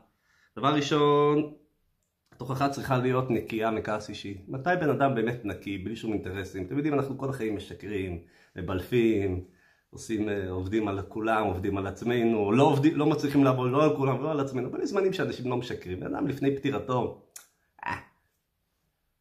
דבר 0.57 0.75
ראשון, 0.75 1.53
התוכחה 2.31 2.69
צריכה 2.69 2.97
להיות 2.97 3.29
נקייה 3.29 3.71
מכעס 3.71 4.09
אישי. 4.09 4.37
מתי 4.47 4.69
בן 4.81 4.89
אדם 4.89 5.15
באמת 5.15 5.45
נקי, 5.45 5.77
בלי 5.77 5.95
שום 5.95 6.13
אינטרסים? 6.13 6.65
אתם 6.65 6.75
יודעים, 6.75 6.93
אנחנו 6.93 7.17
כל 7.17 7.29
החיים 7.29 7.55
משקרים, 7.55 8.19
מבלפים, 8.55 9.43
עושים, 9.89 10.29
אה, 10.29 10.49
עובדים 10.49 10.87
על 10.87 11.01
כולם, 11.01 11.45
עובדים 11.45 11.77
על 11.77 11.87
עצמנו, 11.87 12.51
לא, 12.51 12.63
עובדים, 12.63 12.95
לא 12.95 13.05
מצליחים 13.05 13.43
לעבוד 13.43 13.71
לא 13.71 13.83
על 13.83 13.95
כולם 13.95 14.19
ולא 14.19 14.31
על 14.31 14.39
עצמנו, 14.39 14.69
אבל 14.69 14.81
יש 14.81 14.89
זמנים 14.89 15.13
שאנשים 15.13 15.49
לא 15.49 15.57
משקרים. 15.57 15.99
בן 15.99 16.15
אדם 16.15 16.27
לפני 16.27 16.55
פטירתו, 16.55 17.21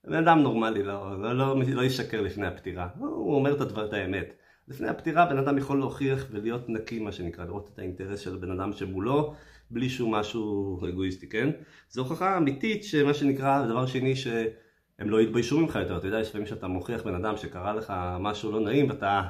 בן 0.09 0.17
אדם 0.17 0.39
נורמלי 0.39 0.83
לא, 0.83 1.23
לא, 1.23 1.37
לא, 1.39 1.63
לא 1.75 1.83
ישקר 1.83 2.21
לפני 2.21 2.47
הפטירה, 2.47 2.89
הוא 2.99 3.35
אומר 3.35 3.57
את 3.57 3.61
הדבר, 3.61 3.85
את 3.85 3.93
האמת. 3.93 4.35
לפני 4.69 4.89
הפטירה 4.89 5.27
בן 5.27 5.39
אדם 5.39 5.59
יכול 5.59 5.79
להוכיח 5.79 6.27
ולהיות 6.31 6.69
נקי 6.69 6.99
מה 6.99 7.13
שנקרא, 7.13 7.45
לראות 7.45 7.71
את 7.75 7.79
האינטרס 7.79 8.21
של 8.21 8.35
הבן 8.35 8.51
אדם 8.51 8.73
שמולו 8.73 9.35
בלי 9.71 9.89
שום 9.89 10.15
משהו 10.15 10.81
אגואיסטי, 10.89 11.29
כן? 11.29 11.51
זו 11.91 12.03
הוכחה 12.03 12.37
אמיתית 12.37 12.85
שמה 12.85 13.15
שנקרא, 13.15 13.67
דבר 13.67 13.87
שני 13.87 14.17
שהם 14.17 15.11
לא 15.11 15.21
יתביישו 15.21 15.61
ממך 15.61 15.79
יותר, 15.83 15.97
אתה 15.97 16.07
יודע, 16.07 16.21
יש 16.21 16.31
פעמים 16.31 16.47
שאתה 16.47 16.69
מוכיח 16.69 17.03
בן 17.03 17.15
אדם 17.15 17.37
שקרה 17.37 17.75
לך 17.75 17.93
משהו 18.21 18.53
לא 18.53 18.61
נעים 18.61 18.89
ואתה 18.89 19.23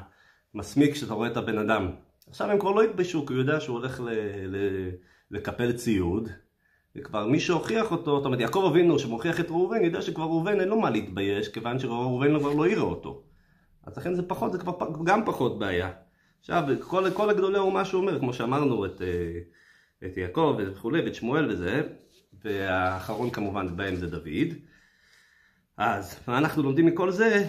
מסמיק 0.53 0.93
כשאתה 0.93 1.13
רואה 1.13 1.27
את 1.27 1.37
הבן 1.37 1.57
אדם. 1.57 1.91
עכשיו 2.29 2.51
הם 2.51 2.59
כבר 2.59 2.71
לא 2.71 2.83
יתביישו 2.83 3.25
כי 3.25 3.33
הוא 3.33 3.41
יודע 3.41 3.59
שהוא 3.59 3.77
הולך 3.77 3.99
ל- 3.99 4.09
ל- 4.55 4.89
לקפל 5.31 5.71
ציוד 5.71 6.29
וכבר 6.99 7.27
מי 7.27 7.39
שהוכיח 7.39 7.91
אותו, 7.91 8.17
זאת 8.17 8.25
אומרת 8.25 8.39
יעקב 8.39 8.69
אבינו 8.71 8.99
שמוכיח 8.99 9.39
את 9.39 9.49
ראובן, 9.49 9.83
יודע 9.83 10.01
שכבר 10.01 10.23
ראובן 10.23 10.59
אין 10.59 10.69
לו 10.69 10.79
מה 10.79 10.89
להתבייש, 10.89 11.47
כיוון 11.47 11.79
שראובן 11.79 12.39
כבר 12.39 12.53
לא 12.53 12.67
יראה 12.67 12.83
אותו. 12.83 13.23
אז 13.83 13.97
לכן 13.97 14.15
זה 14.15 14.23
פחות, 14.27 14.51
זה 14.51 14.57
כבר 14.57 14.73
גם 15.03 15.25
פחות 15.25 15.59
בעיה. 15.59 15.91
עכשיו, 16.39 16.63
כל, 16.81 17.11
כל 17.13 17.29
הגדולי 17.29 17.57
אומה 17.57 17.85
שהוא 17.85 18.01
אומר, 18.01 18.19
כמו 18.19 18.33
שאמרנו, 18.33 18.85
את, 18.85 19.01
אה, 19.01 19.39
את 20.07 20.17
יעקב 20.17 20.57
וכולי, 20.57 21.01
ואת 21.01 21.15
שמואל 21.15 21.51
וזה, 21.51 21.81
והאחרון 22.43 23.29
כמובן 23.29 23.77
בהם 23.77 23.95
זה 23.95 24.07
דוד. 24.07 24.53
אז 25.77 26.19
מה 26.27 26.37
אנחנו 26.37 26.63
לומדים 26.63 26.85
מכל 26.85 27.11
זה? 27.11 27.45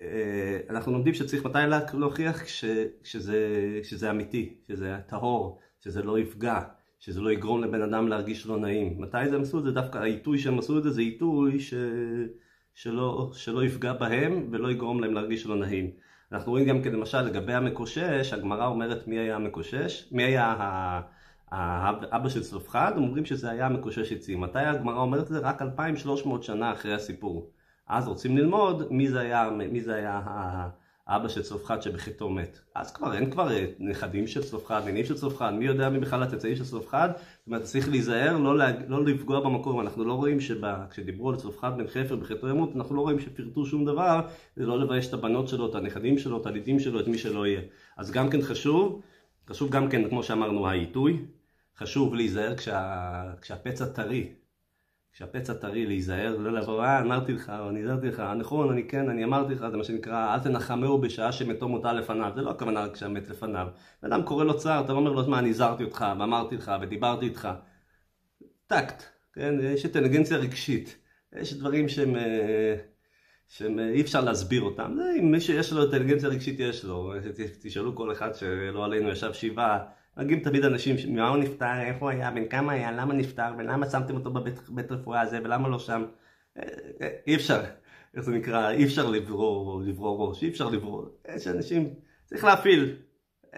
אה, 0.00 0.58
אנחנו 0.70 0.92
לומדים 0.92 1.14
שצריך 1.14 1.44
מתי 1.44 1.58
להוכיח 1.94 2.42
כש, 2.42 2.64
כשזה, 3.02 3.38
כשזה 3.82 4.10
אמיתי, 4.10 4.54
שזה 4.68 4.96
טהור, 5.06 5.60
שזה 5.80 6.02
לא 6.02 6.18
יפגע. 6.18 6.60
שזה 7.04 7.20
לא 7.20 7.32
יגרום 7.32 7.64
לבן 7.64 7.82
אדם 7.82 8.08
להרגיש 8.08 8.46
לא 8.46 8.58
נעים. 8.58 8.94
מתי 8.98 9.28
זה 9.28 9.36
הם 9.36 9.42
עשו 9.42 9.58
את 9.58 9.64
זה? 9.64 9.72
דווקא 9.72 9.98
העיתוי 9.98 10.38
שהם 10.38 10.58
עשו 10.58 10.78
את 10.78 10.82
זה 10.82 10.90
זה 10.90 11.00
עיתוי 11.00 11.60
ש... 11.60 11.74
שלא, 12.74 13.30
שלא 13.34 13.64
יפגע 13.64 13.92
בהם 13.92 14.48
ולא 14.50 14.70
יגרום 14.70 15.00
להם 15.00 15.14
להרגיש 15.14 15.46
לא 15.46 15.56
נעים. 15.56 15.90
אנחנו 16.32 16.52
רואים 16.52 16.66
גם 16.66 16.82
כן 16.82 16.92
למשל 16.92 17.20
לגבי 17.20 17.52
המקושש, 17.52 18.32
הגמרא 18.32 18.66
אומרת 18.66 19.08
מי 19.08 19.18
היה 19.18 19.36
המקושש, 19.36 20.08
מי 20.12 20.22
היה 20.22 20.54
האבא 21.50 22.28
של 22.28 22.42
צלופחד, 22.42 22.92
אומרים 22.96 23.24
שזה 23.24 23.50
היה 23.50 23.66
המקושש 23.66 24.12
עצים. 24.12 24.40
מתי 24.40 24.58
הגמרא 24.58 24.98
אומרת 24.98 25.22
את 25.22 25.28
זה? 25.28 25.38
רק 25.38 25.62
2,300 25.62 26.42
שנה 26.42 26.72
אחרי 26.72 26.94
הסיפור. 26.94 27.50
אז 27.88 28.08
רוצים 28.08 28.36
ללמוד 28.36 28.92
מי 28.92 29.08
זה 29.08 29.20
היה, 29.20 29.50
מי 29.50 29.80
זה 29.80 29.94
היה 29.94 30.20
אבא 31.08 31.28
של 31.28 31.42
צלופחד 31.42 31.82
שבחטאו 31.82 32.30
מת. 32.30 32.58
אז 32.74 32.92
כבר 32.92 33.14
אין 33.14 33.30
כבר 33.30 33.52
אה, 33.52 33.66
נכדים 33.78 34.26
של 34.26 34.42
צלופחד, 34.42 34.82
נינים 34.84 35.04
של 35.04 35.14
צלופחד, 35.14 35.54
מי 35.54 35.64
יודע 35.64 35.88
מי 35.88 35.98
בכלל 35.98 36.22
הצאצאים 36.22 36.56
של 36.56 36.64
צלופחד? 36.64 37.08
זאת 37.14 37.46
אומרת, 37.46 37.62
צריך 37.62 37.88
להיזהר, 37.88 38.38
לא, 38.38 38.58
להג... 38.58 38.74
לא 38.88 39.04
לפגוע 39.04 39.40
במקום. 39.40 39.80
אנחנו 39.80 40.04
לא 40.04 40.12
רואים 40.12 40.40
שכשדיברו 40.40 41.30
על 41.30 41.36
צלופחד 41.36 41.78
בן 41.78 41.86
חפר 41.86 42.16
בחטאו 42.16 42.48
ימות, 42.48 42.76
אנחנו 42.76 42.96
לא 42.96 43.00
רואים 43.00 43.20
שפירטו 43.20 43.66
שום 43.66 43.84
דבר, 43.84 44.20
זה 44.56 44.66
לא 44.66 44.80
לבייש 44.80 45.08
את 45.08 45.14
הבנות 45.14 45.48
שלו, 45.48 45.70
את 45.70 45.74
הנכדים 45.74 46.18
שלו, 46.18 46.40
את 46.40 46.46
הלידים 46.46 46.80
שלו, 46.80 47.00
את 47.00 47.08
מי 47.08 47.18
שלא 47.18 47.46
יהיה. 47.46 47.60
אז 47.96 48.10
גם 48.10 48.30
כן 48.30 48.42
חשוב, 48.42 49.02
חשוב 49.48 49.70
גם 49.70 49.88
כן, 49.88 50.08
כמו 50.08 50.22
שאמרנו, 50.22 50.68
העיתוי, 50.68 51.24
חשוב 51.78 52.14
להיזהר 52.14 52.56
כשה... 52.56 53.32
כשהפצע 53.42 53.86
טרי. 53.86 54.43
כשהפצע 55.14 55.54
טרי 55.54 55.86
להיזהר, 55.86 56.36
לא 56.36 56.52
לבוא, 56.52 56.82
אה, 56.82 57.00
אמרתי 57.00 57.32
לך, 57.32 57.52
או 57.60 57.70
הזהרתי 57.78 58.06
לך, 58.06 58.22
נכון, 58.38 58.70
אני 58.70 58.88
כן, 58.88 59.08
אני 59.08 59.24
אמרתי 59.24 59.54
לך, 59.54 59.64
זה 59.70 59.76
מה 59.76 59.84
שנקרא, 59.84 60.34
אל 60.34 60.40
תנחמהו 60.40 60.98
בשעה 61.00 61.32
שמתו 61.32 61.68
מותה 61.68 61.92
לפניו, 61.92 62.32
זה 62.34 62.42
לא 62.42 62.50
הכוונה 62.50 62.84
רק 62.84 62.94
כשהמת 62.94 63.28
לפניו. 63.28 63.68
בן 64.02 64.12
אדם 64.12 64.22
קורא 64.22 64.44
לו 64.44 64.56
צער, 64.56 64.84
אתה 64.84 64.92
אומר 64.92 65.12
לו, 65.12 65.28
מה, 65.28 65.38
אני 65.38 65.48
הזהרתי 65.48 65.84
אותך, 65.84 66.04
ואמרתי 66.18 66.56
לך, 66.56 66.72
ודיברתי 66.82 67.24
איתך. 67.24 67.48
טקט, 68.66 69.02
כן, 69.32 69.54
יש 69.60 69.84
אינטליגנציה 69.84 70.36
רגשית, 70.36 70.96
יש 71.32 71.54
דברים 71.54 71.88
שהם, 71.88 72.16
אה, 72.16 72.76
שהם 73.48 73.78
אה, 73.78 73.90
אי 73.90 74.00
אפשר 74.00 74.20
להסביר 74.20 74.62
אותם, 74.62 74.92
זה 74.96 75.02
אם 75.18 75.30
מי 75.30 75.40
שיש 75.40 75.72
לו 75.72 75.82
אינטליגנציה 75.82 76.28
רגשית 76.28 76.60
יש 76.60 76.84
לו, 76.84 77.12
תשאלו 77.62 77.94
כל 77.94 78.12
אחד 78.12 78.34
שלא 78.34 78.84
עלינו 78.84 79.08
ישב 79.08 79.32
שבעה, 79.32 79.78
מגיעים 80.16 80.40
תמיד 80.40 80.64
אנשים, 80.64 80.96
ממה 81.08 81.28
הוא 81.28 81.36
נפטר, 81.36 81.80
איפה 81.80 81.98
הוא 82.00 82.10
היה, 82.10 82.30
בן 82.30 82.48
כמה 82.48 82.72
היה, 82.72 82.92
למה 82.92 83.14
נפטר, 83.14 83.52
ולמה 83.58 83.90
שמתם 83.90 84.14
אותו 84.14 84.30
בבית 84.30 84.92
רפואה 84.92 85.20
הזה, 85.20 85.38
ולמה 85.44 85.68
לא 85.68 85.78
שם. 85.78 86.04
אה, 86.58 86.62
אה, 87.02 87.08
אי 87.26 87.34
אפשר, 87.34 87.62
איך 88.14 88.24
זה 88.24 88.32
נקרא, 88.32 88.70
אי 88.70 88.84
אפשר 88.84 89.10
לברור, 89.10 89.82
לברור 89.86 90.28
ראש, 90.28 90.42
אי 90.42 90.48
אפשר 90.48 90.68
לברור. 90.68 91.08
יש 91.34 91.46
אנשים, 91.46 91.94
צריך 92.24 92.44
להפעיל. 92.44 92.96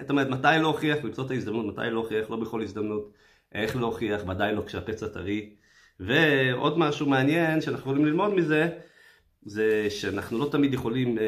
זאת 0.00 0.10
אומרת, 0.10 0.28
מתי 0.28 0.48
להוכיח, 0.60 1.04
למצוא 1.04 1.26
את 1.26 1.30
ההזדמנות, 1.30 1.66
מתי 1.66 1.90
להוכיח, 1.90 2.30
לא 2.30 2.36
בכל 2.36 2.62
הזדמנות. 2.62 3.12
איך 3.52 3.76
להוכיח, 3.76 4.22
ודאי 4.28 4.54
לא 4.54 4.62
כשהפצע 4.66 5.08
טרי. 5.08 5.56
ועוד 6.00 6.78
משהו 6.78 7.06
מעניין 7.06 7.60
שאנחנו 7.60 7.80
יכולים 7.80 8.06
ללמוד 8.06 8.34
מזה, 8.34 8.68
זה 9.42 9.86
שאנחנו 9.90 10.38
לא 10.38 10.48
תמיד 10.52 10.74
יכולים 10.74 11.18
אה, 11.18 11.24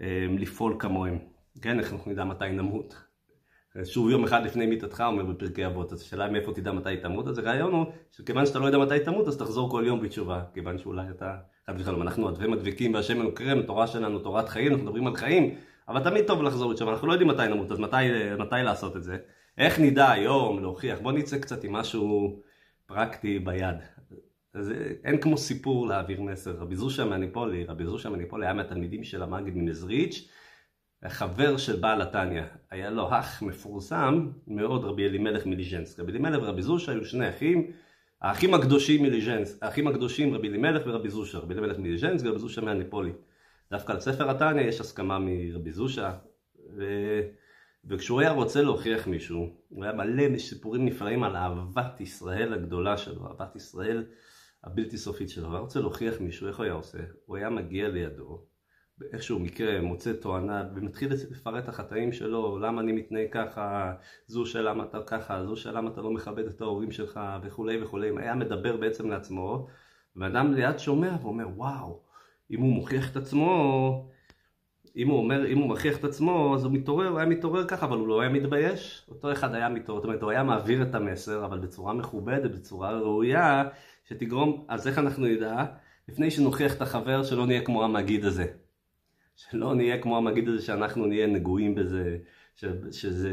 אה, 0.00 0.26
לפעול 0.38 0.76
כמוהם. 0.78 1.18
כן, 1.62 1.78
אנחנו 1.78 1.98
נדע 2.06 2.24
מתי 2.24 2.48
נמות. 2.48 3.05
שוב 3.84 4.10
יום 4.10 4.24
אחד 4.24 4.44
לפני 4.44 4.66
מיתתך 4.66 5.04
אומר 5.06 5.24
בפרקי 5.24 5.66
אבות, 5.66 5.92
אז 5.92 6.00
השאלה 6.00 6.28
מאיפה 6.28 6.52
תדע 6.52 6.72
מתי 6.72 6.96
תמות, 6.96 7.28
אז 7.28 7.38
הרעיון 7.38 7.72
הוא 7.72 7.86
שכיוון 8.12 8.46
שאתה 8.46 8.58
לא 8.58 8.66
יודע 8.66 8.78
מתי 8.78 9.00
תמות 9.04 9.28
אז 9.28 9.36
תחזור 9.36 9.70
כל 9.70 9.84
יום 9.86 10.00
בתשובה, 10.00 10.42
כיוון 10.54 10.78
שאולי 10.78 11.10
אתה, 11.10 11.36
חד 11.66 11.80
ושלום, 11.80 12.02
אנחנו 12.02 12.28
עדבי 12.28 12.46
מדביקים 12.46 12.94
והשם 12.94 13.18
מנוקרם, 13.18 13.62
תורה 13.62 13.86
שלנו 13.86 14.18
תורת 14.18 14.48
חיים, 14.48 14.72
אנחנו 14.72 14.84
מדברים 14.84 15.06
על 15.06 15.16
חיים, 15.16 15.54
אבל 15.88 16.04
תמיד 16.04 16.26
טוב 16.26 16.42
לחזור 16.42 16.72
בתשובה, 16.72 16.92
אנחנו 16.92 17.08
לא 17.08 17.12
יודעים 17.12 17.30
מתי 17.30 17.48
נמות, 17.48 17.72
אז 17.72 17.78
מתי, 17.78 17.96
מתי 18.38 18.56
לעשות 18.64 18.96
את 18.96 19.04
זה? 19.04 19.16
איך 19.58 19.80
נדע 19.80 20.10
היום 20.10 20.62
להוכיח? 20.62 20.98
בוא 21.00 21.12
נצא 21.12 21.38
קצת 21.38 21.64
עם 21.64 21.72
משהו 21.72 22.36
פרקטי 22.86 23.38
ביד. 23.38 23.76
אז 24.54 24.72
אין 25.04 25.20
כמו 25.20 25.38
סיפור 25.38 25.86
להעביר 25.86 26.20
מסר. 26.20 26.56
רבי 26.58 26.76
זושה 26.76 27.04
מניפולי, 27.04 27.64
רבי 27.64 27.84
זושה 27.84 28.08
מניפולי 28.08 28.46
היה 28.46 28.54
מהתלמידים 28.54 29.04
של 29.04 29.22
המגיד 29.22 29.56
ממזריץ', 29.56 30.28
חבר 31.08 31.56
של 31.56 31.76
בעל 31.76 32.02
התניא, 32.02 32.42
היה 32.70 32.90
לו 32.90 33.08
אח 33.08 33.42
מפורסם 33.42 34.28
מאוד, 34.46 34.84
רבי 34.84 35.06
אלימלך 35.06 35.46
מליז'נסק. 35.46 36.00
רבי 36.00 36.12
אלימלך 36.12 36.42
ורבי 36.42 36.62
זושה 36.62 36.92
היו 36.92 37.04
שני 37.04 37.28
אחים, 37.28 37.70
האחים 38.22 38.54
הקדושים 38.54 39.02
מליז'נסק, 39.02 39.62
האחים 39.62 39.88
הקדושים 39.88 40.34
רבי 40.34 40.48
אלימלך 40.48 40.82
ורבי 40.86 41.08
זושה, 41.08 41.38
רבי 41.38 41.54
אלימלך 41.54 41.78
מליז'נסק 41.78 42.26
ורבי 42.26 42.38
זושה 42.38 42.60
מהנפולי. 42.60 43.12
דווקא 43.70 43.92
על 43.92 44.00
ספר 44.00 44.30
התניא 44.30 44.62
יש 44.62 44.80
הסכמה 44.80 45.18
מרבי 45.18 45.72
זושה, 45.72 46.12
ו... 46.76 46.84
וכשהוא 47.88 48.20
היה 48.20 48.30
רוצה 48.30 48.62
להוכיח 48.62 49.06
מישהו, 49.06 49.48
הוא 49.68 49.84
היה 49.84 49.92
מלא 49.92 50.38
סיפורים 50.38 50.84
נפלאים 50.84 51.22
על 51.22 51.36
אהבת 51.36 52.00
ישראל 52.00 52.52
הגדולה 52.52 52.96
שלו, 52.96 53.26
אהבת 53.26 53.56
ישראל 53.56 54.04
הבלתי 54.64 54.98
סופית 54.98 55.30
שלו, 55.30 55.48
והיה 55.48 55.60
רוצה 55.60 55.80
להוכיח 55.80 56.20
מישהו, 56.20 56.48
איך 56.48 56.56
הוא 56.56 56.64
היה 56.64 56.72
עושה? 56.72 56.98
הוא 57.26 57.36
היה 57.36 57.50
מגיע 57.50 57.88
לידו, 57.88 58.44
באיזשהו 58.98 59.38
מקרה 59.38 59.80
מוצא 59.80 60.12
תואנה 60.12 60.64
ומתחיל 60.74 61.12
לפרט 61.30 61.64
את 61.64 61.68
החטאים 61.68 62.12
שלו, 62.12 62.58
למה 62.58 62.80
אני 62.80 62.92
מתנהג 62.92 63.28
ככה, 63.30 63.94
זו 64.26 64.46
שאלה 64.46 64.70
למה 64.70 64.84
אתה 64.84 64.98
ככה, 65.06 65.44
זו 65.46 65.56
שאלה 65.56 65.74
למה 65.74 65.90
אתה 65.90 66.00
לא 66.00 66.10
מכבד 66.10 66.46
את 66.46 66.60
ההורים 66.60 66.92
שלך 66.92 67.20
וכולי 67.42 67.82
וכולי, 67.82 68.10
היה 68.16 68.34
מדבר 68.34 68.76
בעצם 68.76 69.10
לעצמו, 69.10 69.66
ואדם 70.16 70.52
ליד 70.52 70.78
שומע 70.78 71.16
ואומר 71.22 71.48
וואו, 71.56 72.00
אם 72.50 72.60
הוא 72.60 72.72
מוכיח 72.72 73.10
את 73.10 73.16
עצמו, 73.16 74.08
אם 74.96 75.08
הוא 75.08 75.18
אומר, 75.18 75.46
אם 75.46 75.58
הוא 75.58 75.68
מכריח 75.68 75.98
את 75.98 76.04
עצמו, 76.04 76.54
אז 76.54 76.64
הוא 76.64 76.72
מתעורר, 76.72 77.08
הוא 77.08 77.18
היה 77.18 77.28
מתעורר 77.28 77.66
ככה, 77.68 77.86
אבל 77.86 77.96
הוא 77.96 78.08
לא 78.08 78.20
היה 78.20 78.30
מתבייש. 78.30 79.06
אותו 79.08 79.32
אחד 79.32 79.54
היה 79.54 79.68
מתעורר, 79.68 80.00
זאת 80.00 80.06
אומרת, 80.08 80.22
הוא 80.22 80.30
היה 80.30 80.42
מעביר 80.42 80.82
את 80.82 80.94
המסר, 80.94 81.44
אבל 81.44 81.58
בצורה 81.58 81.92
מכובדת, 81.92 82.50
בצורה 82.50 82.92
ראויה, 82.92 83.64
שתגרום, 84.08 84.64
אז 84.68 84.88
איך 84.88 84.98
אנחנו 84.98 85.26
נדע? 85.26 85.64
לפני 86.08 86.30
שנוכיח 86.30 86.74
את 86.74 86.82
החבר, 86.82 87.22
שלא 87.22 87.46
נהיה 87.46 87.64
כמו 87.64 87.84
המגיד 87.84 88.24
הזה. 88.24 88.65
שלא 89.36 89.74
נהיה 89.74 90.02
כמו 90.02 90.16
המגיד 90.16 90.48
הזה, 90.48 90.62
שאנחנו 90.62 91.06
נהיה 91.06 91.26
נגועים 91.26 91.74
בזה, 91.74 92.18
ש, 92.56 92.64
שזה, 92.92 93.32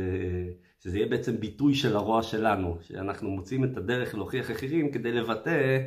שזה 0.80 0.98
יהיה 0.98 1.08
בעצם 1.08 1.40
ביטוי 1.40 1.76
של 1.76 1.96
הרוע 1.96 2.24
שלנו, 2.24 2.78
שאנחנו 2.82 3.30
מוצאים 3.30 3.64
את 3.64 3.78
הדרך 3.78 4.16
להוכיח 4.16 4.52
אחרים 4.52 4.92
כדי 4.92 5.12
לבטא 5.12 5.80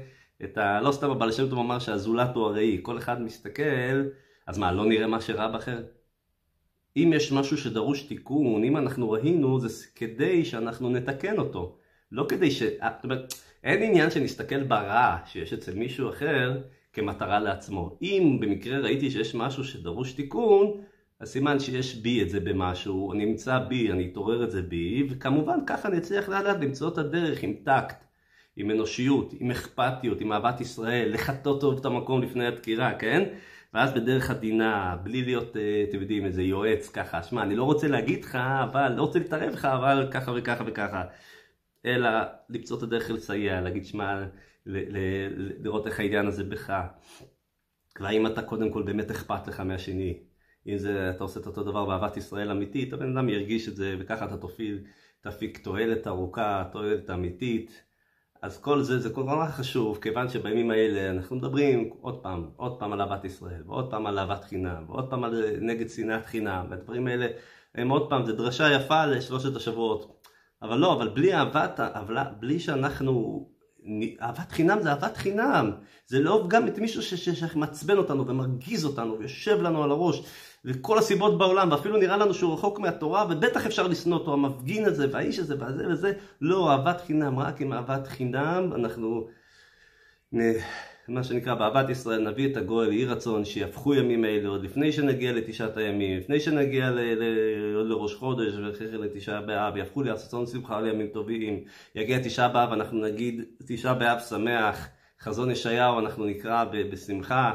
את 0.44 0.58
ה... 0.58 0.80
לא 0.80 0.92
סתם 0.92 1.11
הבעל 1.11 1.32
שם 1.32 1.49
טוב 1.50 1.58
אמר 1.58 1.78
שהזולת 1.78 2.35
הוא 2.35 2.44
הראי, 2.44 2.78
כל 2.82 2.99
אחד 2.99 3.23
מסתכל 3.23 4.02
אז 4.46 4.58
מה, 4.58 4.73
לא 4.73 4.87
נראה 4.87 5.06
מה 5.06 5.20
שרע 5.20 5.49
באחר? 5.49 5.82
אם 6.96 7.12
יש 7.16 7.32
משהו 7.32 7.58
שדרוש 7.58 8.02
תיקון, 8.02 8.64
אם 8.64 8.76
אנחנו 8.76 9.11
ראינו, 9.11 9.61
זה 9.61 9.87
כדי 9.94 10.44
שאנחנו 10.44 10.90
נתקן 10.90 11.38
אותו. 11.38 11.78
לא 12.12 12.26
כדי 12.28 12.50
ש... 12.50 12.62
אה, 12.62 12.90
זאת 12.96 13.04
אומרת, 13.04 13.35
אין 13.64 13.82
עניין 13.82 14.11
שנסתכל 14.11 14.62
ברע 14.62 15.16
שיש 15.26 15.52
אצל 15.52 15.75
מישהו 15.75 16.11
אחר 16.11 16.61
כמטרה 16.97 17.38
לעצמו. 17.41 17.99
אם 18.03 18.38
במקרה 18.41 18.79
ראיתי 18.79 19.11
שיש 19.11 19.35
משהו 19.35 19.65
שדרוש 19.65 20.12
תיקון, 20.12 20.81
אז 21.21 21.29
סימן 21.29 21.59
שיש 21.59 21.95
בי 21.95 22.23
את 22.23 22.31
זה 22.31 22.41
במשהו, 22.41 23.09
או 23.09 23.15
נמצא 23.15 23.59
בי, 23.59 23.93
אני 23.93 24.09
אתעורר 24.12 24.45
את 24.45 24.50
זה 24.50 24.62
בי, 24.62 25.07
וכמובן 25.11 25.59
ככה 25.67 25.88
נצליח 25.88 26.29
לאט 26.29 26.45
לאט 26.45 26.57
למצוא 26.61 26.88
את 26.88 26.99
הדרך 26.99 27.43
עם 27.43 27.53
טקט, 27.65 28.05
עם 28.57 28.71
אנושיות, 28.71 29.35
עם 29.41 29.50
אכפתיות, 29.50 30.21
עם 30.21 30.33
אהבת 30.33 30.61
ישראל, 30.61 31.12
לחטוא 31.12 31.61
טוב 31.61 31.79
את 31.79 31.85
המקום 31.85 32.23
לפני 32.23 32.47
הדקירה, 32.47 32.95
כן? 32.95 33.23
ואז 33.75 33.93
בדרך 33.93 34.31
עדינה, 34.31 34.97
בלי 35.03 35.23
להיות, 35.23 35.57
אה, 35.57 35.85
אתם 35.88 36.00
יודעים, 36.00 36.25
איזה 36.25 36.43
יועץ 36.43 36.88
ככה, 36.88 37.23
שמע, 37.23 37.43
אני 37.43 37.57
לא 37.57 37.65
רוצה 37.65 37.88
להגיד 37.88 38.25
לך, 38.25 38.37
אבל, 38.37 38.93
לא 38.93 39.03
רוצה 39.03 39.19
להתערב 39.19 39.53
לך, 39.53 39.65
אבל 39.65 40.09
ככה 40.11 40.33
וככה 40.37 40.65
וככה. 40.67 41.03
אלא 41.87 42.09
למצוא 42.49 42.79
את 42.79 42.83
הדרך 42.83 43.11
לסייע, 43.11 43.61
להגיד, 43.61 43.87
שמע, 43.87 44.25
לראות 44.66 45.87
איך 45.87 46.00
העניין 46.00 46.26
הזה 46.26 46.44
בך. 46.44 46.73
והאם 48.00 48.26
אתה 48.26 48.42
קודם 48.42 48.70
כל 48.70 48.82
באמת 48.82 49.11
אכפת 49.11 49.49
לך 49.49 49.61
מהשני. 49.61 50.18
אם 50.68 50.78
זה, 50.78 51.11
אתה 51.11 51.25
עושה 51.25 51.40
את 51.40 51.46
אותו 51.46 51.62
דבר 51.62 51.85
באהבת 51.85 52.16
ישראל 52.16 52.50
אמיתית, 52.50 52.92
הבן 52.92 53.16
אדם 53.16 53.28
ירגיש 53.28 53.68
את 53.68 53.76
זה, 53.76 53.96
וככה 53.99 54.25
אתה 54.25 54.37
תופיל, 54.37 54.85
תפיק 55.20 55.58
תועלת 55.58 56.06
ארוכה, 56.06 56.64
תועלת 56.73 57.11
אמיתית. 57.11 57.82
אז 58.42 58.61
כל 58.61 58.82
זה, 58.82 58.98
זה 58.98 59.11
כל 59.11 59.24
כך 59.31 59.55
חשוב, 59.55 59.98
כיוון 60.02 60.29
שבימים 60.29 60.70
האלה 60.70 61.11
אנחנו 61.11 61.37
מדברים 61.37 61.90
עוד 62.00 62.22
פעם, 62.22 62.50
עוד 62.57 62.79
פעם 62.79 62.92
על 62.92 63.00
אהבת 63.00 63.24
ישראל, 63.24 63.62
ועוד 63.66 63.90
פעם 63.90 64.07
על 64.07 64.18
אהבת 64.18 64.44
חינם, 64.44 64.85
ועוד 64.88 65.11
פעם 65.11 65.24
על 65.24 65.57
נגד 65.61 65.88
שנאת 65.88 66.26
חינם, 66.26 66.66
והדברים 66.70 67.07
האלה 67.07 67.26
הם 67.74 67.88
עוד 67.88 68.11
פעם, 68.11 68.26
זה 68.26 68.33
דרשה 68.33 68.72
יפה 68.72 69.07
לשלושת 69.07 69.57
השבועות. 69.57 70.26
אבל 70.62 70.79
לא, 70.79 70.92
אבל 70.92 71.09
בלי 71.09 71.35
אהבת, 71.35 71.81
אבל 71.81 72.16
בלי 72.40 72.61
שאנחנו, 72.61 73.46
אהבת 74.22 74.53
חינם 74.53 74.83
זה 74.83 74.90
אהבת 74.90 75.16
חינם. 75.16 75.70
זה 76.07 76.20
לא 76.20 76.44
גם 76.49 76.68
את 76.68 76.79
מישהו 76.79 77.03
שמעצבן 77.03 77.99
אותנו 77.99 78.27
ומרגיז 78.27 78.85
אותנו 78.85 79.18
ויושב 79.18 79.62
לנו 79.62 79.85
על 79.85 79.90
הראש. 79.90 80.22
וכל 80.64 80.99
הסיבות 80.99 81.38
בעולם, 81.38 81.70
ואפילו 81.70 81.96
נראה 81.96 82.16
לנו 82.16 82.35
שהוא 82.35 82.55
רחוק 82.55 82.79
מהתורה, 82.79 83.27
ובטח 83.31 83.66
אפשר 83.66 83.87
לשנוא 83.87 84.18
אותו, 84.18 84.33
המפגין 84.33 84.85
הזה, 84.85 85.07
והאיש 85.12 85.38
הזה, 85.38 85.55
והזה 85.59 85.88
וזה, 85.88 86.12
לא, 86.40 86.70
אהבת 86.70 87.01
חינם, 87.07 87.38
רק 87.38 87.61
עם 87.61 87.72
אהבת 87.72 88.07
חינם, 88.07 88.70
אנחנו, 88.75 89.29
מה 91.09 91.25
שנקרא, 91.25 91.55
באהבת 91.55 91.90
ישראל 91.90 92.29
נביא 92.29 92.53
את 92.53 92.57
הגואל, 92.57 92.92
יהי 92.92 93.05
רצון, 93.05 93.45
שיהפכו 93.45 93.95
ימים 93.95 94.25
אלה, 94.25 94.49
עוד 94.49 94.64
לפני 94.64 94.92
שנגיע 94.92 95.33
לתשעת 95.33 95.77
הימים, 95.77 96.19
לפני 96.19 96.40
שנגיע 96.40 96.90
ל- 96.90 97.01
ל- 97.01 97.75
עוד 97.77 97.87
לראש 97.87 98.14
חודש, 98.14 98.55
ואחרי 98.55 98.90
כן 98.90 98.97
לתשעה 98.97 99.40
באב, 99.40 99.77
יהפכו 99.77 100.03
לאסון 100.03 100.47
שמחה 100.47 100.81
לימים 100.81 101.07
טובים, 101.07 101.64
יגיע 101.95 102.19
תשעה 102.25 102.49
באב, 102.49 102.73
אנחנו 102.73 103.01
נגיד 103.01 103.45
תשעה 103.66 103.95
באב 103.95 104.19
שמח, 104.19 104.88
חזון 105.21 105.51
ישעיהו, 105.51 105.99
אנחנו 105.99 106.25
נקרא 106.25 106.64
בשמחה. 106.64 107.55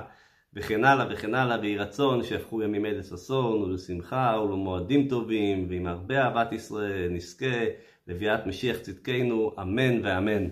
וכן 0.53 0.83
הלאה 0.83 1.05
וכן 1.09 1.35
הלאה, 1.35 1.59
ויהי 1.61 1.77
רצון 1.77 2.23
שיהפכו 2.23 2.61
ימים 2.61 2.85
אלה 2.85 2.97
לששון 2.97 3.61
ולשמחה 3.61 4.39
ולמועדים 4.43 5.07
טובים, 5.07 5.65
ועם 5.69 5.87
הרבה 5.87 6.21
אהבת 6.21 6.51
ישראל 6.51 7.09
נזכה 7.09 7.65
לביאת 8.07 8.45
משיח 8.45 8.77
צדקנו, 8.77 9.51
אמן 9.61 10.05
ואמן. 10.05 10.47